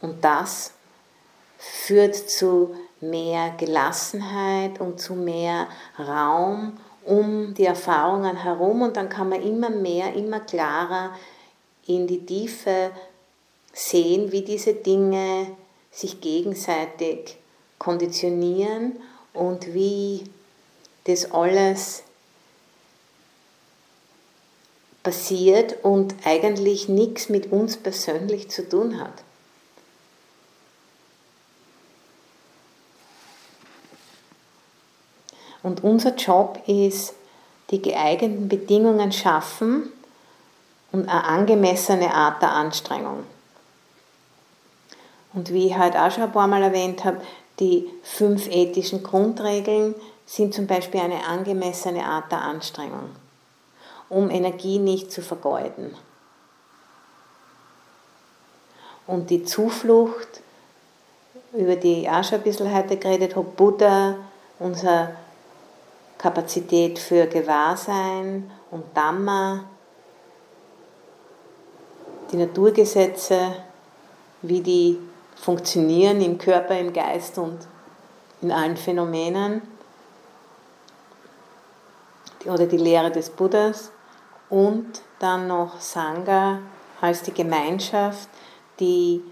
Und 0.00 0.24
das 0.24 0.72
führt 1.58 2.14
zu 2.16 2.74
mehr 3.00 3.50
Gelassenheit 3.58 4.80
und 4.80 5.00
zu 5.00 5.14
mehr 5.14 5.68
Raum 5.98 6.78
um 7.04 7.54
die 7.54 7.64
Erfahrungen 7.64 8.36
herum 8.36 8.82
und 8.82 8.96
dann 8.96 9.08
kann 9.08 9.28
man 9.28 9.40
immer 9.40 9.70
mehr, 9.70 10.14
immer 10.14 10.40
klarer 10.40 11.14
in 11.86 12.06
die 12.06 12.26
Tiefe 12.26 12.90
sehen, 13.72 14.32
wie 14.32 14.42
diese 14.42 14.74
Dinge 14.74 15.46
sich 15.92 16.20
gegenseitig 16.20 17.38
konditionieren 17.78 18.96
und 19.32 19.74
wie 19.74 20.24
das 21.04 21.30
alles 21.32 22.02
passiert 25.02 25.84
und 25.84 26.14
eigentlich 26.24 26.88
nichts 26.88 27.28
mit 27.28 27.52
uns 27.52 27.76
persönlich 27.76 28.50
zu 28.50 28.68
tun 28.68 29.00
hat. 29.00 29.22
Und 35.62 35.84
unser 35.84 36.14
Job 36.14 36.60
ist, 36.66 37.14
die 37.70 37.82
geeigneten 37.82 38.48
Bedingungen 38.48 39.12
schaffen 39.12 39.92
und 40.92 41.08
eine 41.08 41.24
angemessene 41.24 42.14
Art 42.14 42.40
der 42.40 42.52
Anstrengung. 42.52 43.24
Und 45.34 45.52
wie 45.52 45.66
ich 45.66 45.76
heute 45.76 46.02
auch 46.02 46.10
schon 46.10 46.22
ein 46.22 46.32
paar 46.32 46.46
Mal 46.46 46.62
erwähnt 46.62 47.04
habe, 47.04 47.20
die 47.58 47.88
fünf 48.02 48.48
ethischen 48.48 49.02
Grundregeln 49.02 49.94
sind 50.26 50.54
zum 50.54 50.66
Beispiel 50.66 51.00
eine 51.00 51.24
angemessene 51.24 52.04
Art 52.04 52.30
der 52.30 52.42
Anstrengung, 52.42 53.10
um 54.08 54.30
Energie 54.30 54.78
nicht 54.78 55.10
zu 55.10 55.22
vergeuden. 55.22 55.94
Und 59.06 59.30
die 59.30 59.44
Zuflucht, 59.44 60.40
über 61.52 61.76
die 61.76 62.02
ich 62.02 62.10
auch 62.10 62.24
schon 62.24 62.38
ein 62.38 62.44
bisschen 62.44 62.74
heute 62.74 62.96
geredet 62.96 63.36
habe, 63.36 63.46
Buddha, 63.46 64.16
unser 64.58 65.12
Kapazität 66.18 66.98
für 66.98 67.26
Gewahrsein 67.26 68.50
und 68.70 68.84
Dhamma, 68.96 69.64
die 72.32 72.36
Naturgesetze, 72.36 73.54
wie 74.42 74.60
die 74.60 74.98
funktionieren 75.36 76.20
im 76.20 76.38
Körper, 76.38 76.78
im 76.78 76.92
Geist 76.92 77.38
und 77.38 77.58
in 78.42 78.50
allen 78.50 78.76
Phänomenen, 78.76 79.62
oder 82.44 82.66
die 82.66 82.76
Lehre 82.76 83.10
des 83.10 83.30
Buddhas 83.30 83.90
und 84.50 85.02
dann 85.18 85.46
noch 85.48 85.80
Sangha 85.80 86.60
als 87.00 87.22
die 87.22 87.32
Gemeinschaft, 87.32 88.28
die 88.78 89.22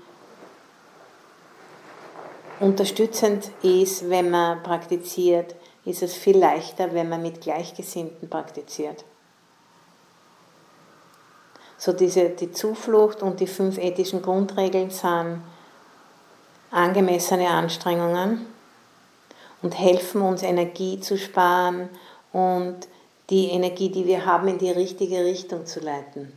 unterstützend 2.60 3.50
ist, 3.62 4.08
wenn 4.08 4.30
man 4.30 4.62
praktiziert, 4.62 5.54
ist 5.84 6.02
es 6.02 6.14
viel 6.14 6.38
leichter, 6.38 6.92
wenn 6.94 7.08
man 7.08 7.22
mit 7.22 7.40
Gleichgesinnten 7.40 8.28
praktiziert. 8.28 9.04
So 11.76 11.92
diese, 11.92 12.30
die 12.30 12.52
Zuflucht 12.52 13.22
und 13.22 13.40
die 13.40 13.46
fünf 13.46 13.76
ethischen 13.78 14.22
Grundregeln 14.22 14.90
sind 14.90 15.42
angemessene 16.74 17.48
Anstrengungen 17.48 18.46
und 19.62 19.78
helfen 19.78 20.20
uns 20.22 20.42
Energie 20.42 21.00
zu 21.00 21.16
sparen 21.16 21.88
und 22.32 22.76
die 23.30 23.46
Energie, 23.46 23.88
die 23.88 24.06
wir 24.06 24.26
haben, 24.26 24.48
in 24.48 24.58
die 24.58 24.70
richtige 24.70 25.24
Richtung 25.24 25.66
zu 25.66 25.80
leiten. 25.80 26.32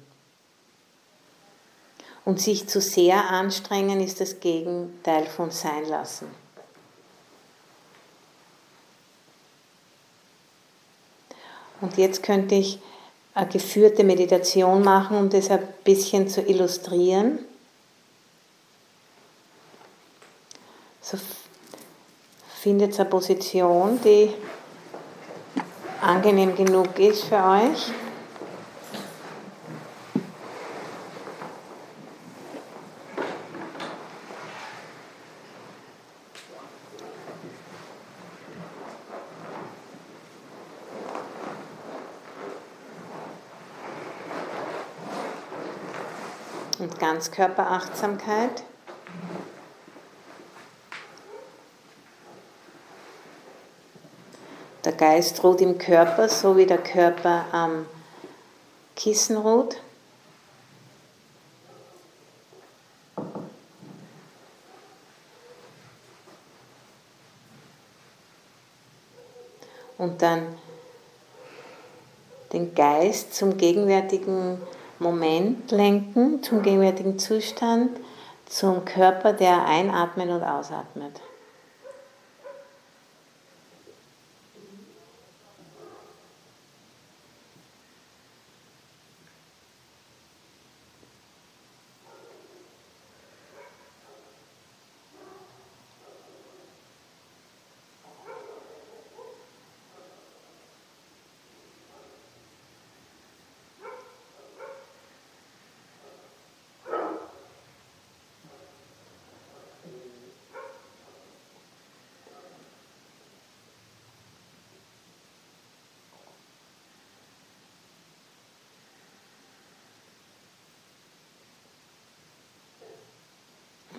Und 2.23 2.41
sich 2.41 2.67
zu 2.67 2.79
sehr 2.81 3.29
anstrengen 3.29 3.99
ist 3.99 4.21
das 4.21 4.39
Gegenteil 4.39 5.25
von 5.25 5.49
sein 5.49 5.85
lassen. 5.87 6.27
Und 11.81 11.97
jetzt 11.97 12.23
könnte 12.23 12.55
ich 12.55 12.79
eine 13.33 13.47
geführte 13.47 14.03
Meditation 14.03 14.83
machen, 14.83 15.17
um 15.17 15.29
das 15.29 15.49
ein 15.49 15.67
bisschen 15.83 16.27
zu 16.27 16.41
illustrieren. 16.41 17.39
so 21.09 21.17
findet 22.61 22.99
eine 22.99 23.07
Position, 23.09 23.97
die 24.03 24.33
angenehm 26.01 26.53
genug 26.53 26.99
ist 26.99 27.23
für 27.23 27.35
euch. 27.35 27.91
und 46.79 46.99
Ganzkörperachtsamkeit. 46.99 48.63
Geist 55.09 55.41
ruht 55.41 55.61
im 55.61 55.77
Körper, 55.77 56.27
so 56.27 56.57
wie 56.57 56.65
der 56.65 56.79
Körper 56.79 57.45
am 57.53 57.85
Kissen 58.93 59.37
ruht. 59.37 59.77
Und 69.97 70.21
dann 70.21 70.41
den 72.51 72.75
Geist 72.75 73.33
zum 73.33 73.55
gegenwärtigen 73.55 74.61
Moment 74.99 75.71
lenken, 75.71 76.43
zum 76.43 76.61
gegenwärtigen 76.61 77.17
Zustand, 77.17 77.97
zum 78.45 78.83
Körper, 78.83 79.31
der 79.31 79.65
einatmet 79.67 80.27
und 80.27 80.43
ausatmet. 80.43 81.21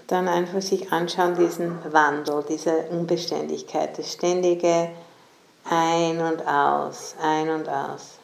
Dann 0.08 0.26
einfach 0.26 0.62
sich 0.62 0.90
anschauen, 0.90 1.36
diesen 1.36 1.78
Wandel, 1.92 2.42
diese 2.48 2.86
Unbeständigkeit, 2.90 3.96
das 3.98 4.14
ständige 4.14 4.90
Ein 5.68 6.20
und 6.20 6.46
Aus, 6.46 7.14
Ein 7.22 7.50
und 7.50 7.68
Aus. 7.68 8.18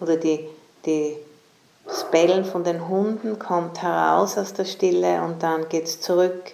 Oder 0.00 0.16
die, 0.16 0.48
die, 0.86 1.16
das 1.84 2.10
Bellen 2.10 2.46
von 2.46 2.64
den 2.64 2.88
Hunden 2.88 3.38
kommt 3.38 3.82
heraus 3.82 4.38
aus 4.38 4.54
der 4.54 4.64
Stille 4.64 5.20
und 5.22 5.42
dann 5.42 5.68
geht 5.68 5.84
es 5.84 6.00
zurück 6.00 6.52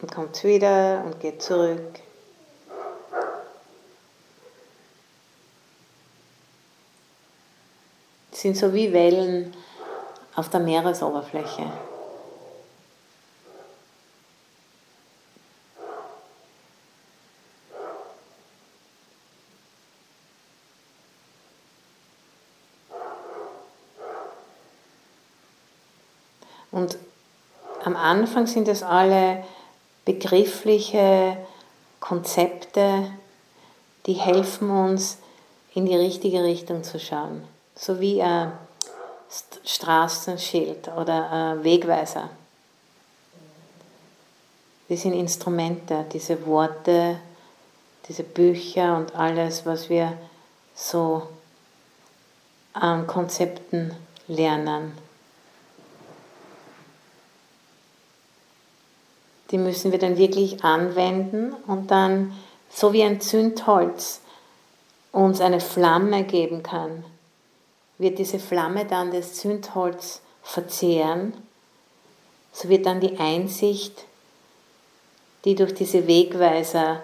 und 0.00 0.14
kommt 0.14 0.42
wieder 0.44 1.02
und 1.04 1.20
geht 1.20 1.42
zurück. 1.42 2.05
Sind 8.36 8.56
so 8.56 8.74
wie 8.74 8.92
Wellen 8.92 9.54
auf 10.34 10.50
der 10.50 10.60
Meeresoberfläche. 10.60 11.64
Und 26.70 26.98
am 27.84 27.96
Anfang 27.96 28.46
sind 28.46 28.68
es 28.68 28.82
alle 28.82 29.44
begriffliche 30.04 31.38
Konzepte, 32.00 33.10
die 34.04 34.12
helfen 34.12 34.68
uns, 34.68 35.16
in 35.72 35.86
die 35.86 35.96
richtige 35.96 36.42
Richtung 36.42 36.84
zu 36.84 36.98
schauen 36.98 37.55
so 37.76 38.00
wie 38.00 38.22
ein 38.22 38.52
Straßenschild 39.64 40.88
oder 40.88 41.30
ein 41.30 41.64
Wegweiser. 41.64 42.30
Das 44.88 45.02
sind 45.02 45.12
Instrumente, 45.12 46.06
diese 46.12 46.46
Worte, 46.46 47.18
diese 48.08 48.22
Bücher 48.22 48.96
und 48.96 49.14
alles, 49.14 49.66
was 49.66 49.88
wir 49.88 50.16
so 50.74 51.22
an 52.72 53.06
Konzepten 53.06 53.94
lernen. 54.28 54.96
Die 59.50 59.58
müssen 59.58 59.92
wir 59.92 59.98
dann 59.98 60.16
wirklich 60.16 60.64
anwenden 60.64 61.52
und 61.66 61.90
dann, 61.90 62.32
so 62.70 62.92
wie 62.92 63.02
ein 63.02 63.20
Zündholz, 63.20 64.20
uns 65.12 65.40
eine 65.40 65.60
Flamme 65.60 66.24
geben 66.24 66.62
kann 66.62 67.04
wird 67.98 68.18
diese 68.18 68.38
Flamme 68.38 68.84
dann 68.84 69.10
das 69.10 69.34
Zündholz 69.34 70.20
verzehren, 70.42 71.34
so 72.52 72.68
wird 72.68 72.86
dann 72.86 73.00
die 73.00 73.18
Einsicht, 73.18 74.04
die 75.44 75.54
durch 75.54 75.74
diese 75.74 76.06
Wegweiser 76.06 77.02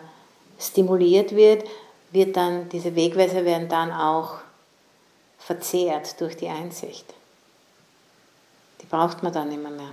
stimuliert 0.59 1.35
wird, 1.35 1.65
wird 2.11 2.37
dann, 2.37 2.69
diese 2.69 2.95
Wegweiser 2.95 3.45
werden 3.45 3.69
dann 3.69 3.93
auch 3.93 4.39
verzehrt 5.39 6.21
durch 6.21 6.37
die 6.37 6.49
Einsicht. 6.49 7.07
Die 8.81 8.87
braucht 8.87 9.23
man 9.23 9.33
dann 9.33 9.51
immer 9.53 9.71
mehr. 9.71 9.93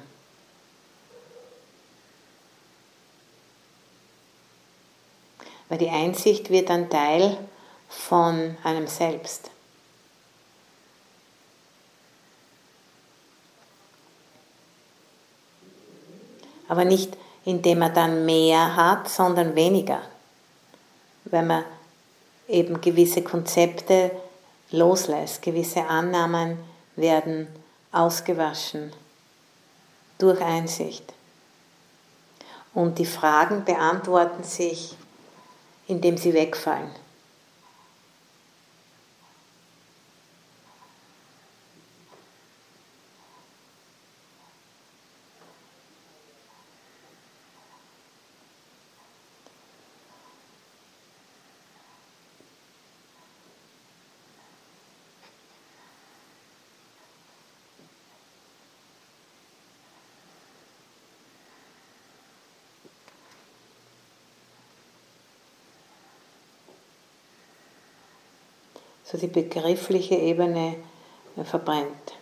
Weil 5.69 5.77
die 5.77 5.89
Einsicht 5.89 6.49
wird 6.49 6.69
dann 6.69 6.89
Teil 6.89 7.37
von 7.87 8.57
einem 8.63 8.87
selbst. 8.87 9.51
Aber 16.69 16.85
nicht 16.85 17.17
indem 17.45 17.81
er 17.81 17.89
dann 17.89 18.25
mehr 18.25 18.75
hat, 18.75 19.09
sondern 19.09 19.55
weniger. 19.55 20.01
Wenn 21.25 21.47
man 21.47 21.63
eben 22.47 22.81
gewisse 22.81 23.23
Konzepte 23.23 24.11
loslässt, 24.71 25.41
gewisse 25.41 25.85
Annahmen 25.85 26.59
werden 26.95 27.47
ausgewaschen 27.91 28.93
durch 30.17 30.41
Einsicht. 30.41 31.13
Und 32.73 32.99
die 32.99 33.05
Fragen 33.05 33.65
beantworten 33.65 34.43
sich, 34.43 34.95
indem 35.87 36.17
sie 36.17 36.33
wegfallen. 36.33 36.91
So 69.09 69.17
die 69.17 69.27
begriffliche 69.27 70.15
Ebene 70.15 70.75
äh, 71.35 71.43
verbrennt. 71.43 72.13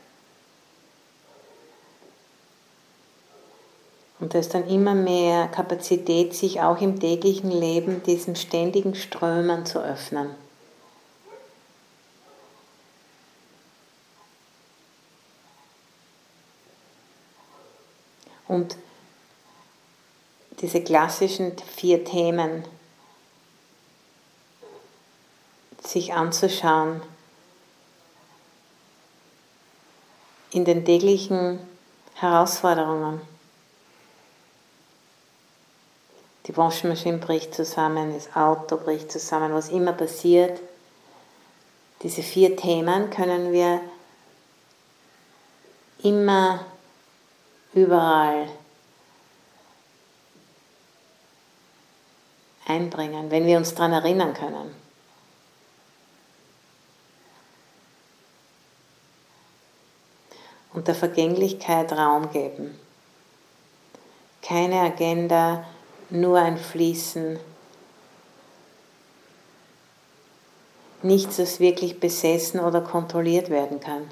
Und 4.19 4.33
da 4.33 4.39
ist 4.39 4.53
dann 4.53 4.67
immer 4.67 4.95
mehr 4.95 5.47
Kapazität, 5.47 6.33
sich 6.33 6.61
auch 6.61 6.81
im 6.81 6.99
täglichen 6.99 7.51
Leben 7.51 8.01
diesen 8.03 8.35
ständigen 8.35 8.95
Strömen 8.95 9.65
zu 9.65 9.79
öffnen. 9.79 10.31
Und 18.47 18.77
diese 20.61 20.81
klassischen 20.81 21.51
vier 21.75 22.03
Themen, 22.03 22.63
sich 25.87 26.13
anzuschauen. 26.13 27.01
In 30.51 30.65
den 30.65 30.85
täglichen 30.85 31.59
Herausforderungen. 32.15 33.21
Die 36.47 36.55
Waschmaschine 36.55 37.17
bricht 37.17 37.53
zusammen, 37.53 38.13
das 38.13 38.33
Auto 38.35 38.77
bricht 38.77 39.11
zusammen, 39.11 39.53
was 39.53 39.69
immer 39.69 39.91
passiert. 39.91 40.61
Diese 42.03 42.23
vier 42.23 42.55
Themen 42.55 43.09
können 43.09 43.51
wir 43.51 43.81
immer 46.03 46.65
überall 47.73 48.47
einbringen, 52.65 53.29
wenn 53.29 53.45
wir 53.45 53.57
uns 53.57 53.73
daran 53.75 53.93
erinnern 53.93 54.33
können. 54.33 54.86
Und 60.77 60.87
der 60.87 60.93
Vergänglichkeit 60.93 61.91
Raum 61.91 62.29
geben. 62.31 62.77
Keine 64.43 64.79
Agenda, 64.81 65.65
nur 66.11 66.37
ein 66.37 66.59
Fließen. 66.59 67.39
Nichts, 71.01 71.37
das 71.37 71.59
wirklich 71.59 71.99
besessen 71.99 72.59
oder 72.59 72.81
kontrolliert 72.81 73.49
werden 73.49 73.79
kann. 73.79 74.03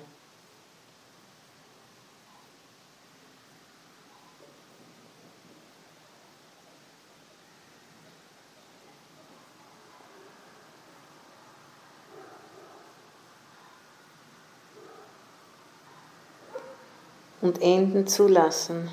Und 17.45 17.61
Enden 17.61 18.07
zulassen. 18.07 18.89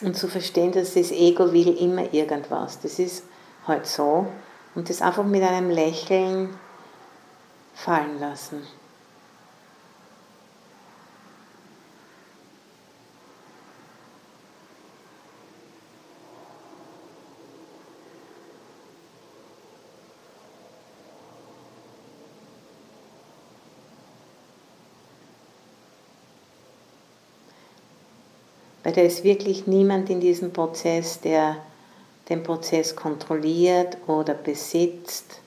Und 0.00 0.16
zu 0.16 0.26
verstehen, 0.26 0.72
dass 0.72 0.94
das 0.94 1.10
Ego 1.10 1.52
will 1.52 1.76
immer 1.76 2.12
irgendwas. 2.14 2.80
Das 2.80 2.98
ist 2.98 3.24
halt 3.68 3.86
so. 3.86 4.26
Und 4.74 4.88
das 4.88 5.02
einfach 5.02 5.22
mit 5.22 5.42
einem 5.42 5.68
Lächeln 5.68 6.56
fallen 7.74 8.18
lassen. 8.18 8.66
Weil 28.82 28.92
da 28.92 29.00
ist 29.02 29.24
wirklich 29.24 29.66
niemand 29.66 30.10
in 30.10 30.20
diesem 30.20 30.52
Prozess, 30.52 31.20
der 31.20 31.56
den 32.28 32.42
Prozess 32.42 32.96
kontrolliert 32.96 33.96
oder 34.06 34.34
besitzt. 34.34 35.41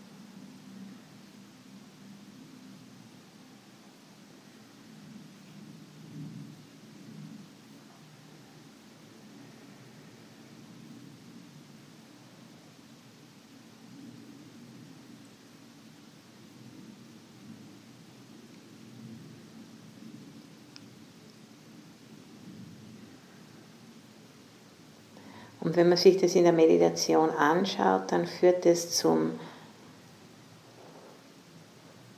Wenn 25.76 25.90
man 25.90 25.98
sich 25.98 26.16
das 26.16 26.36
in 26.36 26.46
der 26.46 26.54
Meditation 26.54 27.30
anschaut, 27.30 28.10
dann 28.10 28.26
führt 28.26 28.66
es 28.66 28.96
zum 28.96 29.38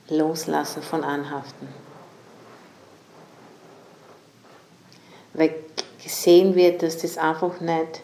Loslassen 0.08 0.80
von 0.80 1.02
Anhaften. 1.02 1.66
Weil 5.32 5.56
gesehen 6.00 6.54
wird, 6.54 6.84
dass 6.84 6.98
das 6.98 7.18
einfach 7.18 7.60
nicht 7.60 8.02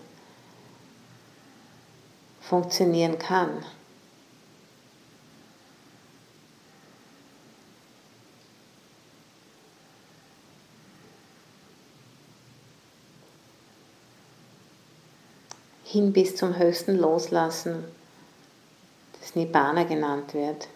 funktionieren 2.41 3.17
kann. 3.21 3.65
Hin 15.95 16.13
bis 16.13 16.35
zum 16.35 16.59
höchsten 16.59 16.99
Loslassen, 16.99 17.85
das 19.21 19.37
Nibbana 19.37 19.85
genannt 19.85 20.35
wird. 20.35 20.67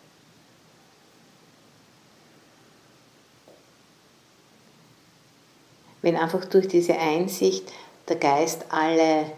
Wenn 6.03 6.17
einfach 6.17 6.45
durch 6.45 6.69
diese 6.69 6.97
Einsicht 6.97 7.73
der 8.09 8.15
Geist 8.15 8.67
alle 8.69 9.33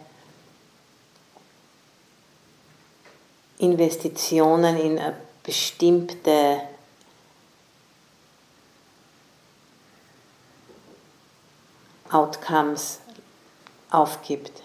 Investitionen 3.57 4.77
in 4.77 5.01
bestimmte 5.43 6.61
Outcomes 12.11 12.99
aufgibt 13.91 14.63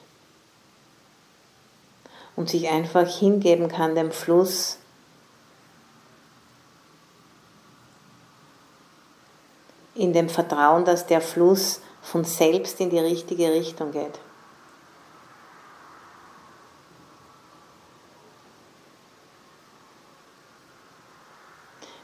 und 2.35 2.49
sich 2.49 2.69
einfach 2.69 3.07
hingeben 3.07 3.67
kann 3.67 3.95
dem 3.95 4.11
Fluss. 4.11 4.77
In 9.95 10.11
dem 10.11 10.27
Vertrauen, 10.27 10.83
dass 10.83 11.07
der 11.07 11.21
Fluss 11.21 11.79
von 12.01 12.25
selbst 12.25 12.79
in 12.81 12.89
die 12.89 12.99
richtige 12.99 13.51
Richtung 13.51 13.91
geht. 13.91 14.19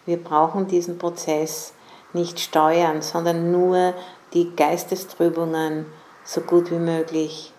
Wir 0.06 0.18
brauchen 0.18 0.68
diesen 0.68 0.98
Prozess 0.98 1.74
nicht 2.14 2.40
steuern, 2.40 3.02
sondern 3.02 3.52
nur 3.52 3.94
die 4.34 4.56
Geistestrübungen 4.56 5.86
so 6.24 6.42
gut 6.42 6.72
wie 6.72 6.80
möglich 6.80 7.54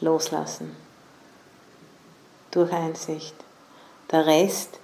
loslassen. 0.00 0.76
Durch 2.50 2.72
Einsicht. 2.72 3.34
Der 4.10 4.26
Rest 4.26 4.78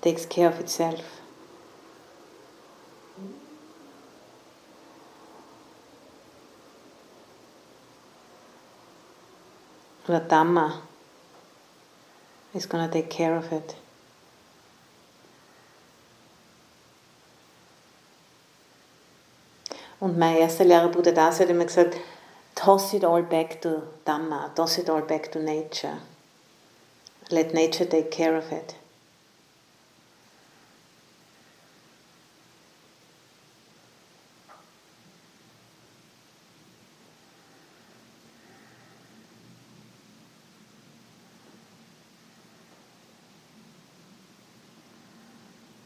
takes 0.00 0.28
care 0.28 0.48
of 0.48 0.60
itself. 0.60 1.04
Oder 10.08 10.20
Dhamma 10.20 10.82
is 12.52 12.68
gonna 12.68 12.88
take 12.88 13.08
care 13.08 13.36
of 13.36 13.52
it. 13.52 13.76
Und 20.00 20.18
mein 20.18 20.36
erster 20.38 20.64
Lehrer 20.64 20.88
Buddha 20.88 21.12
Das 21.12 21.38
hat 21.38 21.50
immer 21.50 21.66
gesagt, 21.66 21.94
toss 22.60 22.92
it 22.92 23.04
all 23.04 23.22
back 23.22 23.62
to 23.62 23.82
Dhamma, 24.04 24.54
toss 24.54 24.76
it 24.76 24.90
all 24.90 25.00
back 25.00 25.32
to 25.32 25.42
nature. 25.42 25.96
Let 27.30 27.54
nature 27.54 27.86
take 27.86 28.10
care 28.10 28.36
of 28.36 28.52
it. 28.52 28.74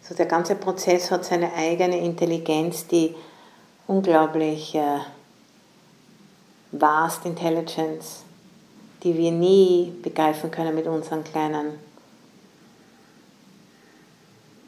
So 0.03 0.15
der 0.15 0.27
ganze 0.27 0.57
Prozess 0.57 1.13
hat 1.13 1.25
seine 1.25 1.53
eigene 1.55 1.99
Intelligenz, 1.99 2.89
die 2.89 3.15
unglaublich 3.87 4.75
äh, 4.75 4.99
Vast 6.79 7.25
Intelligence, 7.25 8.25
die 9.03 9.17
wir 9.17 9.31
nie 9.31 9.93
begreifen 10.03 10.51
können 10.51 10.75
mit 10.75 10.87
unserem 10.87 11.23
kleinen 11.23 11.79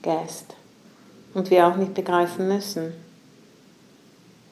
Geist. 0.03 0.55
Und 1.35 1.51
wir 1.51 1.67
auch 1.67 1.77
nicht 1.77 1.95
begreifen 1.95 2.47
müssen. 2.49 2.95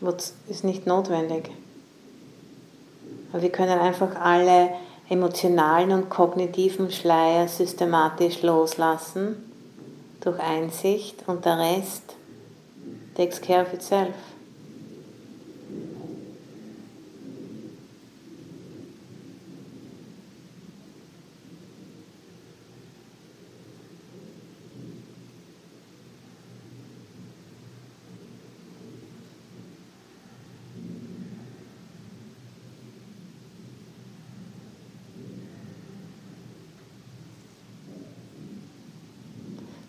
Das 0.00 0.34
ist 0.48 0.64
nicht 0.64 0.86
notwendig. 0.86 1.50
Aber 3.32 3.42
wir 3.42 3.52
können 3.52 3.78
einfach 3.78 4.16
alle 4.16 4.70
emotionalen 5.08 5.92
und 5.92 6.10
kognitiven 6.10 6.90
Schleier 6.90 7.46
systematisch 7.46 8.42
loslassen 8.42 9.36
durch 10.20 10.40
Einsicht 10.40 11.22
und 11.28 11.44
der 11.44 11.58
Rest 11.58 12.16
takes 13.14 13.40
care 13.40 13.62
of 13.62 13.72
itself. 13.72 14.14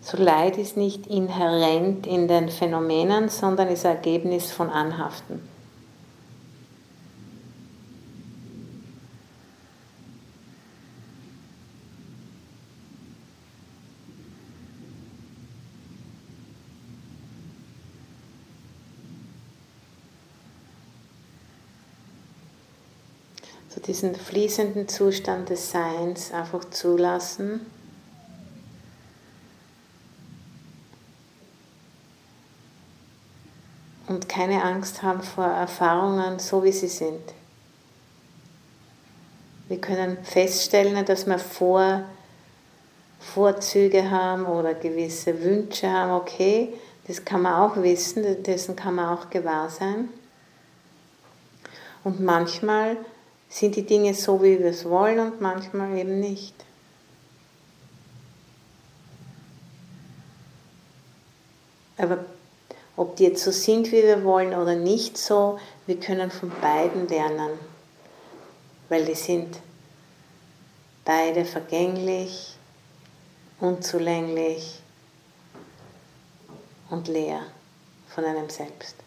So 0.08 0.16
Leid 0.18 0.56
ist 0.56 0.76
nicht 0.76 1.08
inhärent 1.08 2.06
in 2.06 2.28
den 2.28 2.48
Phänomenen, 2.48 3.28
sondern 3.28 3.66
ist 3.66 3.84
Ergebnis 3.84 4.52
von 4.52 4.70
Anhaften. 4.70 5.42
So 23.70 23.80
diesen 23.80 24.14
fließenden 24.14 24.86
Zustand 24.86 25.48
des 25.48 25.72
Seins 25.72 26.30
einfach 26.30 26.64
zulassen. 26.70 27.62
und 34.16 34.25
keine 34.36 34.62
Angst 34.62 35.02
haben 35.02 35.22
vor 35.22 35.46
Erfahrungen, 35.46 36.38
so 36.38 36.62
wie 36.62 36.72
sie 36.72 36.88
sind. 36.88 37.22
Wir 39.68 39.80
können 39.80 40.18
feststellen, 40.22 41.06
dass 41.06 41.26
wir 41.26 41.38
vor, 41.38 42.04
Vorzüge 43.18 44.10
haben 44.10 44.44
oder 44.44 44.74
gewisse 44.74 45.42
Wünsche 45.42 45.90
haben, 45.90 46.12
okay, 46.12 46.74
das 47.08 47.24
kann 47.24 47.42
man 47.42 47.54
auch 47.54 47.76
wissen, 47.82 48.42
dessen 48.42 48.76
kann 48.76 48.96
man 48.96 49.16
auch 49.16 49.30
gewahr 49.30 49.70
sein. 49.70 50.10
Und 52.04 52.20
manchmal 52.20 52.98
sind 53.48 53.74
die 53.74 53.86
Dinge 53.86 54.12
so, 54.12 54.42
wie 54.42 54.58
wir 54.58 54.66
es 54.66 54.84
wollen 54.84 55.18
und 55.18 55.40
manchmal 55.40 55.96
eben 55.96 56.20
nicht. 56.20 56.54
Aber 61.96 62.18
ob 62.96 63.16
die 63.16 63.24
jetzt 63.24 63.44
so 63.44 63.50
sind, 63.50 63.92
wie 63.92 64.02
wir 64.02 64.24
wollen 64.24 64.54
oder 64.54 64.74
nicht 64.74 65.18
so, 65.18 65.58
wir 65.86 66.00
können 66.00 66.30
von 66.30 66.50
beiden 66.60 67.06
lernen, 67.08 67.50
weil 68.88 69.04
die 69.04 69.14
sind 69.14 69.58
beide 71.04 71.44
vergänglich, 71.44 72.56
unzulänglich 73.60 74.80
und 76.90 77.08
leer 77.08 77.42
von 78.08 78.24
einem 78.24 78.48
selbst. 78.48 79.05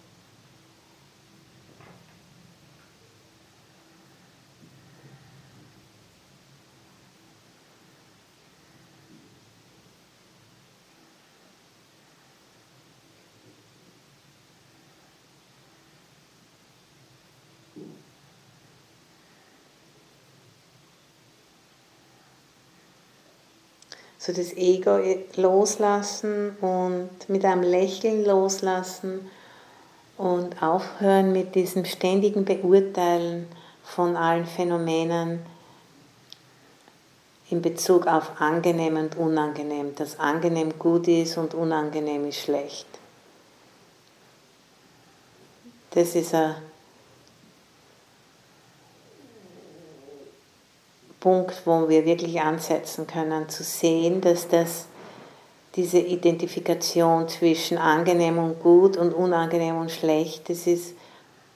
So 24.19 24.33
das 24.33 24.51
Ego 24.57 24.99
loslassen 25.37 26.57
und 26.59 27.09
mit 27.29 27.45
einem 27.45 27.63
Lächeln 27.63 28.25
loslassen 28.25 29.31
und 30.17 30.61
aufhören 30.61 31.31
mit 31.31 31.55
diesem 31.55 31.85
ständigen 31.85 32.43
Beurteilen 32.43 33.47
von 33.81 34.17
allen 34.17 34.45
Phänomenen 34.45 35.39
in 37.49 37.61
Bezug 37.61 38.05
auf 38.07 38.39
angenehm 38.39 38.97
und 38.97 39.17
unangenehm, 39.17 39.95
dass 39.95 40.19
angenehm 40.19 40.77
gut 40.77 41.07
ist 41.07 41.37
und 41.37 41.53
unangenehm 41.53 42.27
ist 42.27 42.41
schlecht. 42.41 42.87
Das 45.91 46.13
ist 46.13 46.35
ein 46.35 46.55
Punkt, 51.19 51.61
wo 51.65 51.89
wir 51.89 52.05
wirklich 52.05 52.39
ansetzen 52.39 53.05
können, 53.07 53.49
zu 53.49 53.63
sehen, 53.63 54.21
dass 54.21 54.47
das 54.47 54.85
diese 55.75 55.99
Identifikation 55.99 57.27
zwischen 57.27 57.77
angenehm 57.77 58.37
und 58.37 58.61
gut 58.61 58.97
und 58.97 59.13
unangenehm 59.13 59.77
und 59.77 59.91
schlecht, 59.91 60.49
das 60.49 60.65
ist 60.65 60.95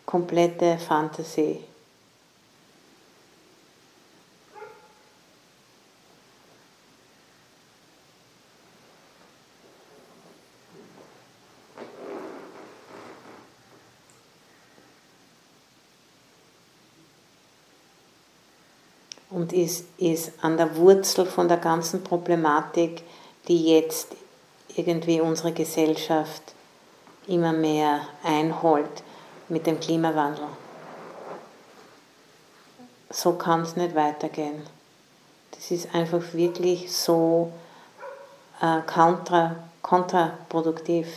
komplette 0.05 0.77
Fantasie. 0.77 1.59
Und 19.33 19.51
ist, 19.51 19.85
ist 19.97 20.31
an 20.41 20.57
der 20.57 20.75
Wurzel 20.77 21.25
von 21.25 21.47
der 21.47 21.57
ganzen 21.57 22.03
Problematik, 22.03 23.03
die 23.47 23.73
jetzt 23.75 24.09
irgendwie 24.75 25.19
unsere 25.19 25.51
Gesellschaft 25.51 26.53
immer 27.27 27.51
mehr 27.51 28.01
einholt 28.23 29.03
mit 29.49 29.65
dem 29.65 29.79
Klimawandel. 29.79 30.45
So 33.09 33.33
kann 33.33 33.61
es 33.61 33.75
nicht 33.75 33.95
weitergehen. 33.95 34.61
Das 35.51 35.71
ist 35.71 35.93
einfach 35.93 36.33
wirklich 36.33 36.91
so 36.91 37.51
äh, 38.61 38.81
kontra, 38.81 39.55
kontraproduktiv. 39.81 41.07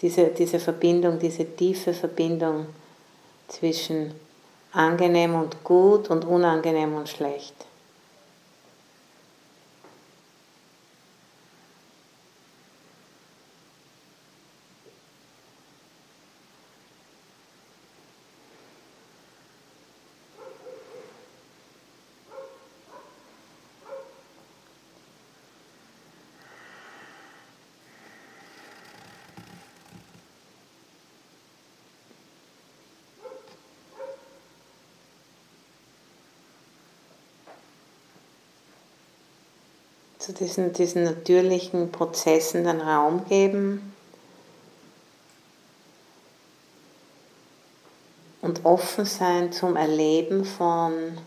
Diese, 0.00 0.26
diese 0.26 0.58
Verbindung, 0.58 1.18
diese 1.18 1.44
tiefe 1.44 1.94
Verbindung 1.94 2.66
zwischen 3.46 4.14
angenehm 4.72 5.34
und 5.34 5.62
gut 5.64 6.10
und 6.10 6.24
unangenehm 6.24 6.94
und 6.94 7.08
schlecht. 7.08 7.54
Zu 40.22 40.32
diesen, 40.32 40.72
diesen 40.72 41.02
natürlichen 41.02 41.90
Prozessen 41.90 42.62
den 42.62 42.80
Raum 42.80 43.26
geben 43.28 43.92
und 48.40 48.64
offen 48.64 49.04
sein 49.04 49.52
zum 49.52 49.74
Erleben 49.74 50.44
von 50.44 51.18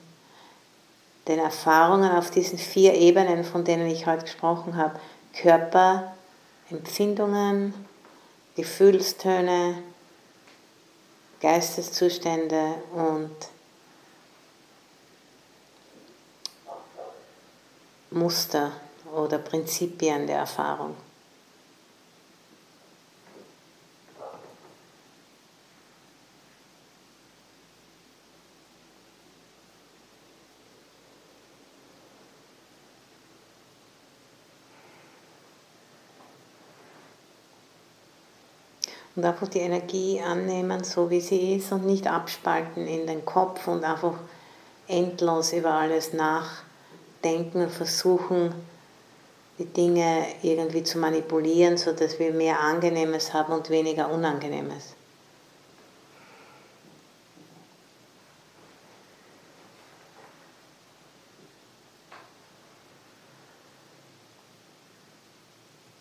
den 1.27 1.39
Erfahrungen 1.39 2.09
auf 2.09 2.31
diesen 2.31 2.57
vier 2.57 2.93
Ebenen, 2.93 3.43
von 3.43 3.65
denen 3.65 3.87
ich 3.87 4.05
heute 4.05 4.23
gesprochen 4.23 4.77
habe. 4.77 4.97
Körper, 5.33 6.15
Empfindungen, 6.69 7.73
Gefühlstöne, 8.55 9.83
Geisteszustände 11.41 12.75
und 12.93 13.35
Muster 18.11 18.71
oder 19.15 19.37
Prinzipien 19.37 20.27
der 20.27 20.39
Erfahrung. 20.39 20.95
Und 39.15 39.23
einfach 39.23 39.47
die 39.47 39.59
Energie 39.59 40.19
annehmen, 40.21 40.83
so 40.83 41.09
wie 41.09 41.21
sie 41.21 41.55
ist, 41.55 41.71
und 41.71 41.85
nicht 41.85 42.05
abspalten 42.05 42.85
in 42.85 43.07
den 43.07 43.23
Kopf 43.23 43.65
und 43.67 43.85
einfach 43.85 44.15
endlos 44.87 45.53
über 45.53 45.71
alles 45.71 46.11
nachdenken 46.11 47.61
und 47.61 47.71
versuchen, 47.71 48.53
die 49.57 49.65
Dinge 49.65 50.25
irgendwie 50.41 50.83
zu 50.83 50.97
manipulieren, 50.97 51.77
sodass 51.77 52.19
wir 52.19 52.31
mehr 52.31 52.59
Angenehmes 52.59 53.33
haben 53.33 53.53
und 53.53 53.69
weniger 53.69 54.11
Unangenehmes. 54.11 54.95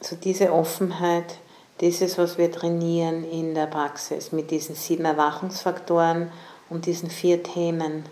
So 0.01 0.17
diese 0.17 0.53
Offenheit, 0.53 1.39
das 1.79 2.03
ist, 2.03 2.19
was 2.19 2.37
wir 2.37 2.53
trainieren 2.53 3.25
in 3.25 3.55
der 3.55 3.67
Praxis 3.67 4.33
mit 4.33 4.51
diesen 4.51 4.75
sieben 4.75 5.07
Erwachungsfaktoren 5.07 6.31
und 6.69 6.85
diesen 6.87 7.09
vier 7.09 7.43
Themen. 7.43 8.05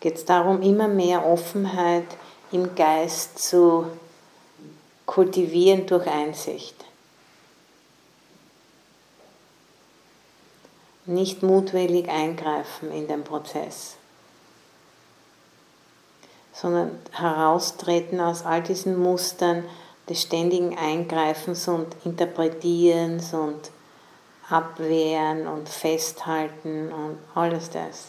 Geht 0.00 0.16
es 0.16 0.24
darum, 0.24 0.62
immer 0.62 0.88
mehr 0.88 1.26
Offenheit 1.26 2.06
im 2.52 2.74
Geist 2.74 3.38
zu 3.38 3.86
kultivieren 5.06 5.86
durch 5.86 6.06
Einsicht. 6.06 6.74
Nicht 11.06 11.42
mutwillig 11.42 12.08
eingreifen 12.08 12.90
in 12.92 13.08
den 13.08 13.24
Prozess 13.24 13.96
sondern 16.60 16.98
heraustreten 17.12 18.20
aus 18.20 18.44
all 18.44 18.62
diesen 18.62 18.98
Mustern 18.98 19.64
des 20.08 20.22
ständigen 20.22 20.76
Eingreifens 20.76 21.68
und 21.68 21.86
Interpretierens 22.04 23.32
und 23.32 23.70
Abwehren 24.48 25.46
und 25.46 25.68
Festhalten 25.68 26.92
und 26.92 27.18
alles 27.34 27.70
das. 27.70 28.08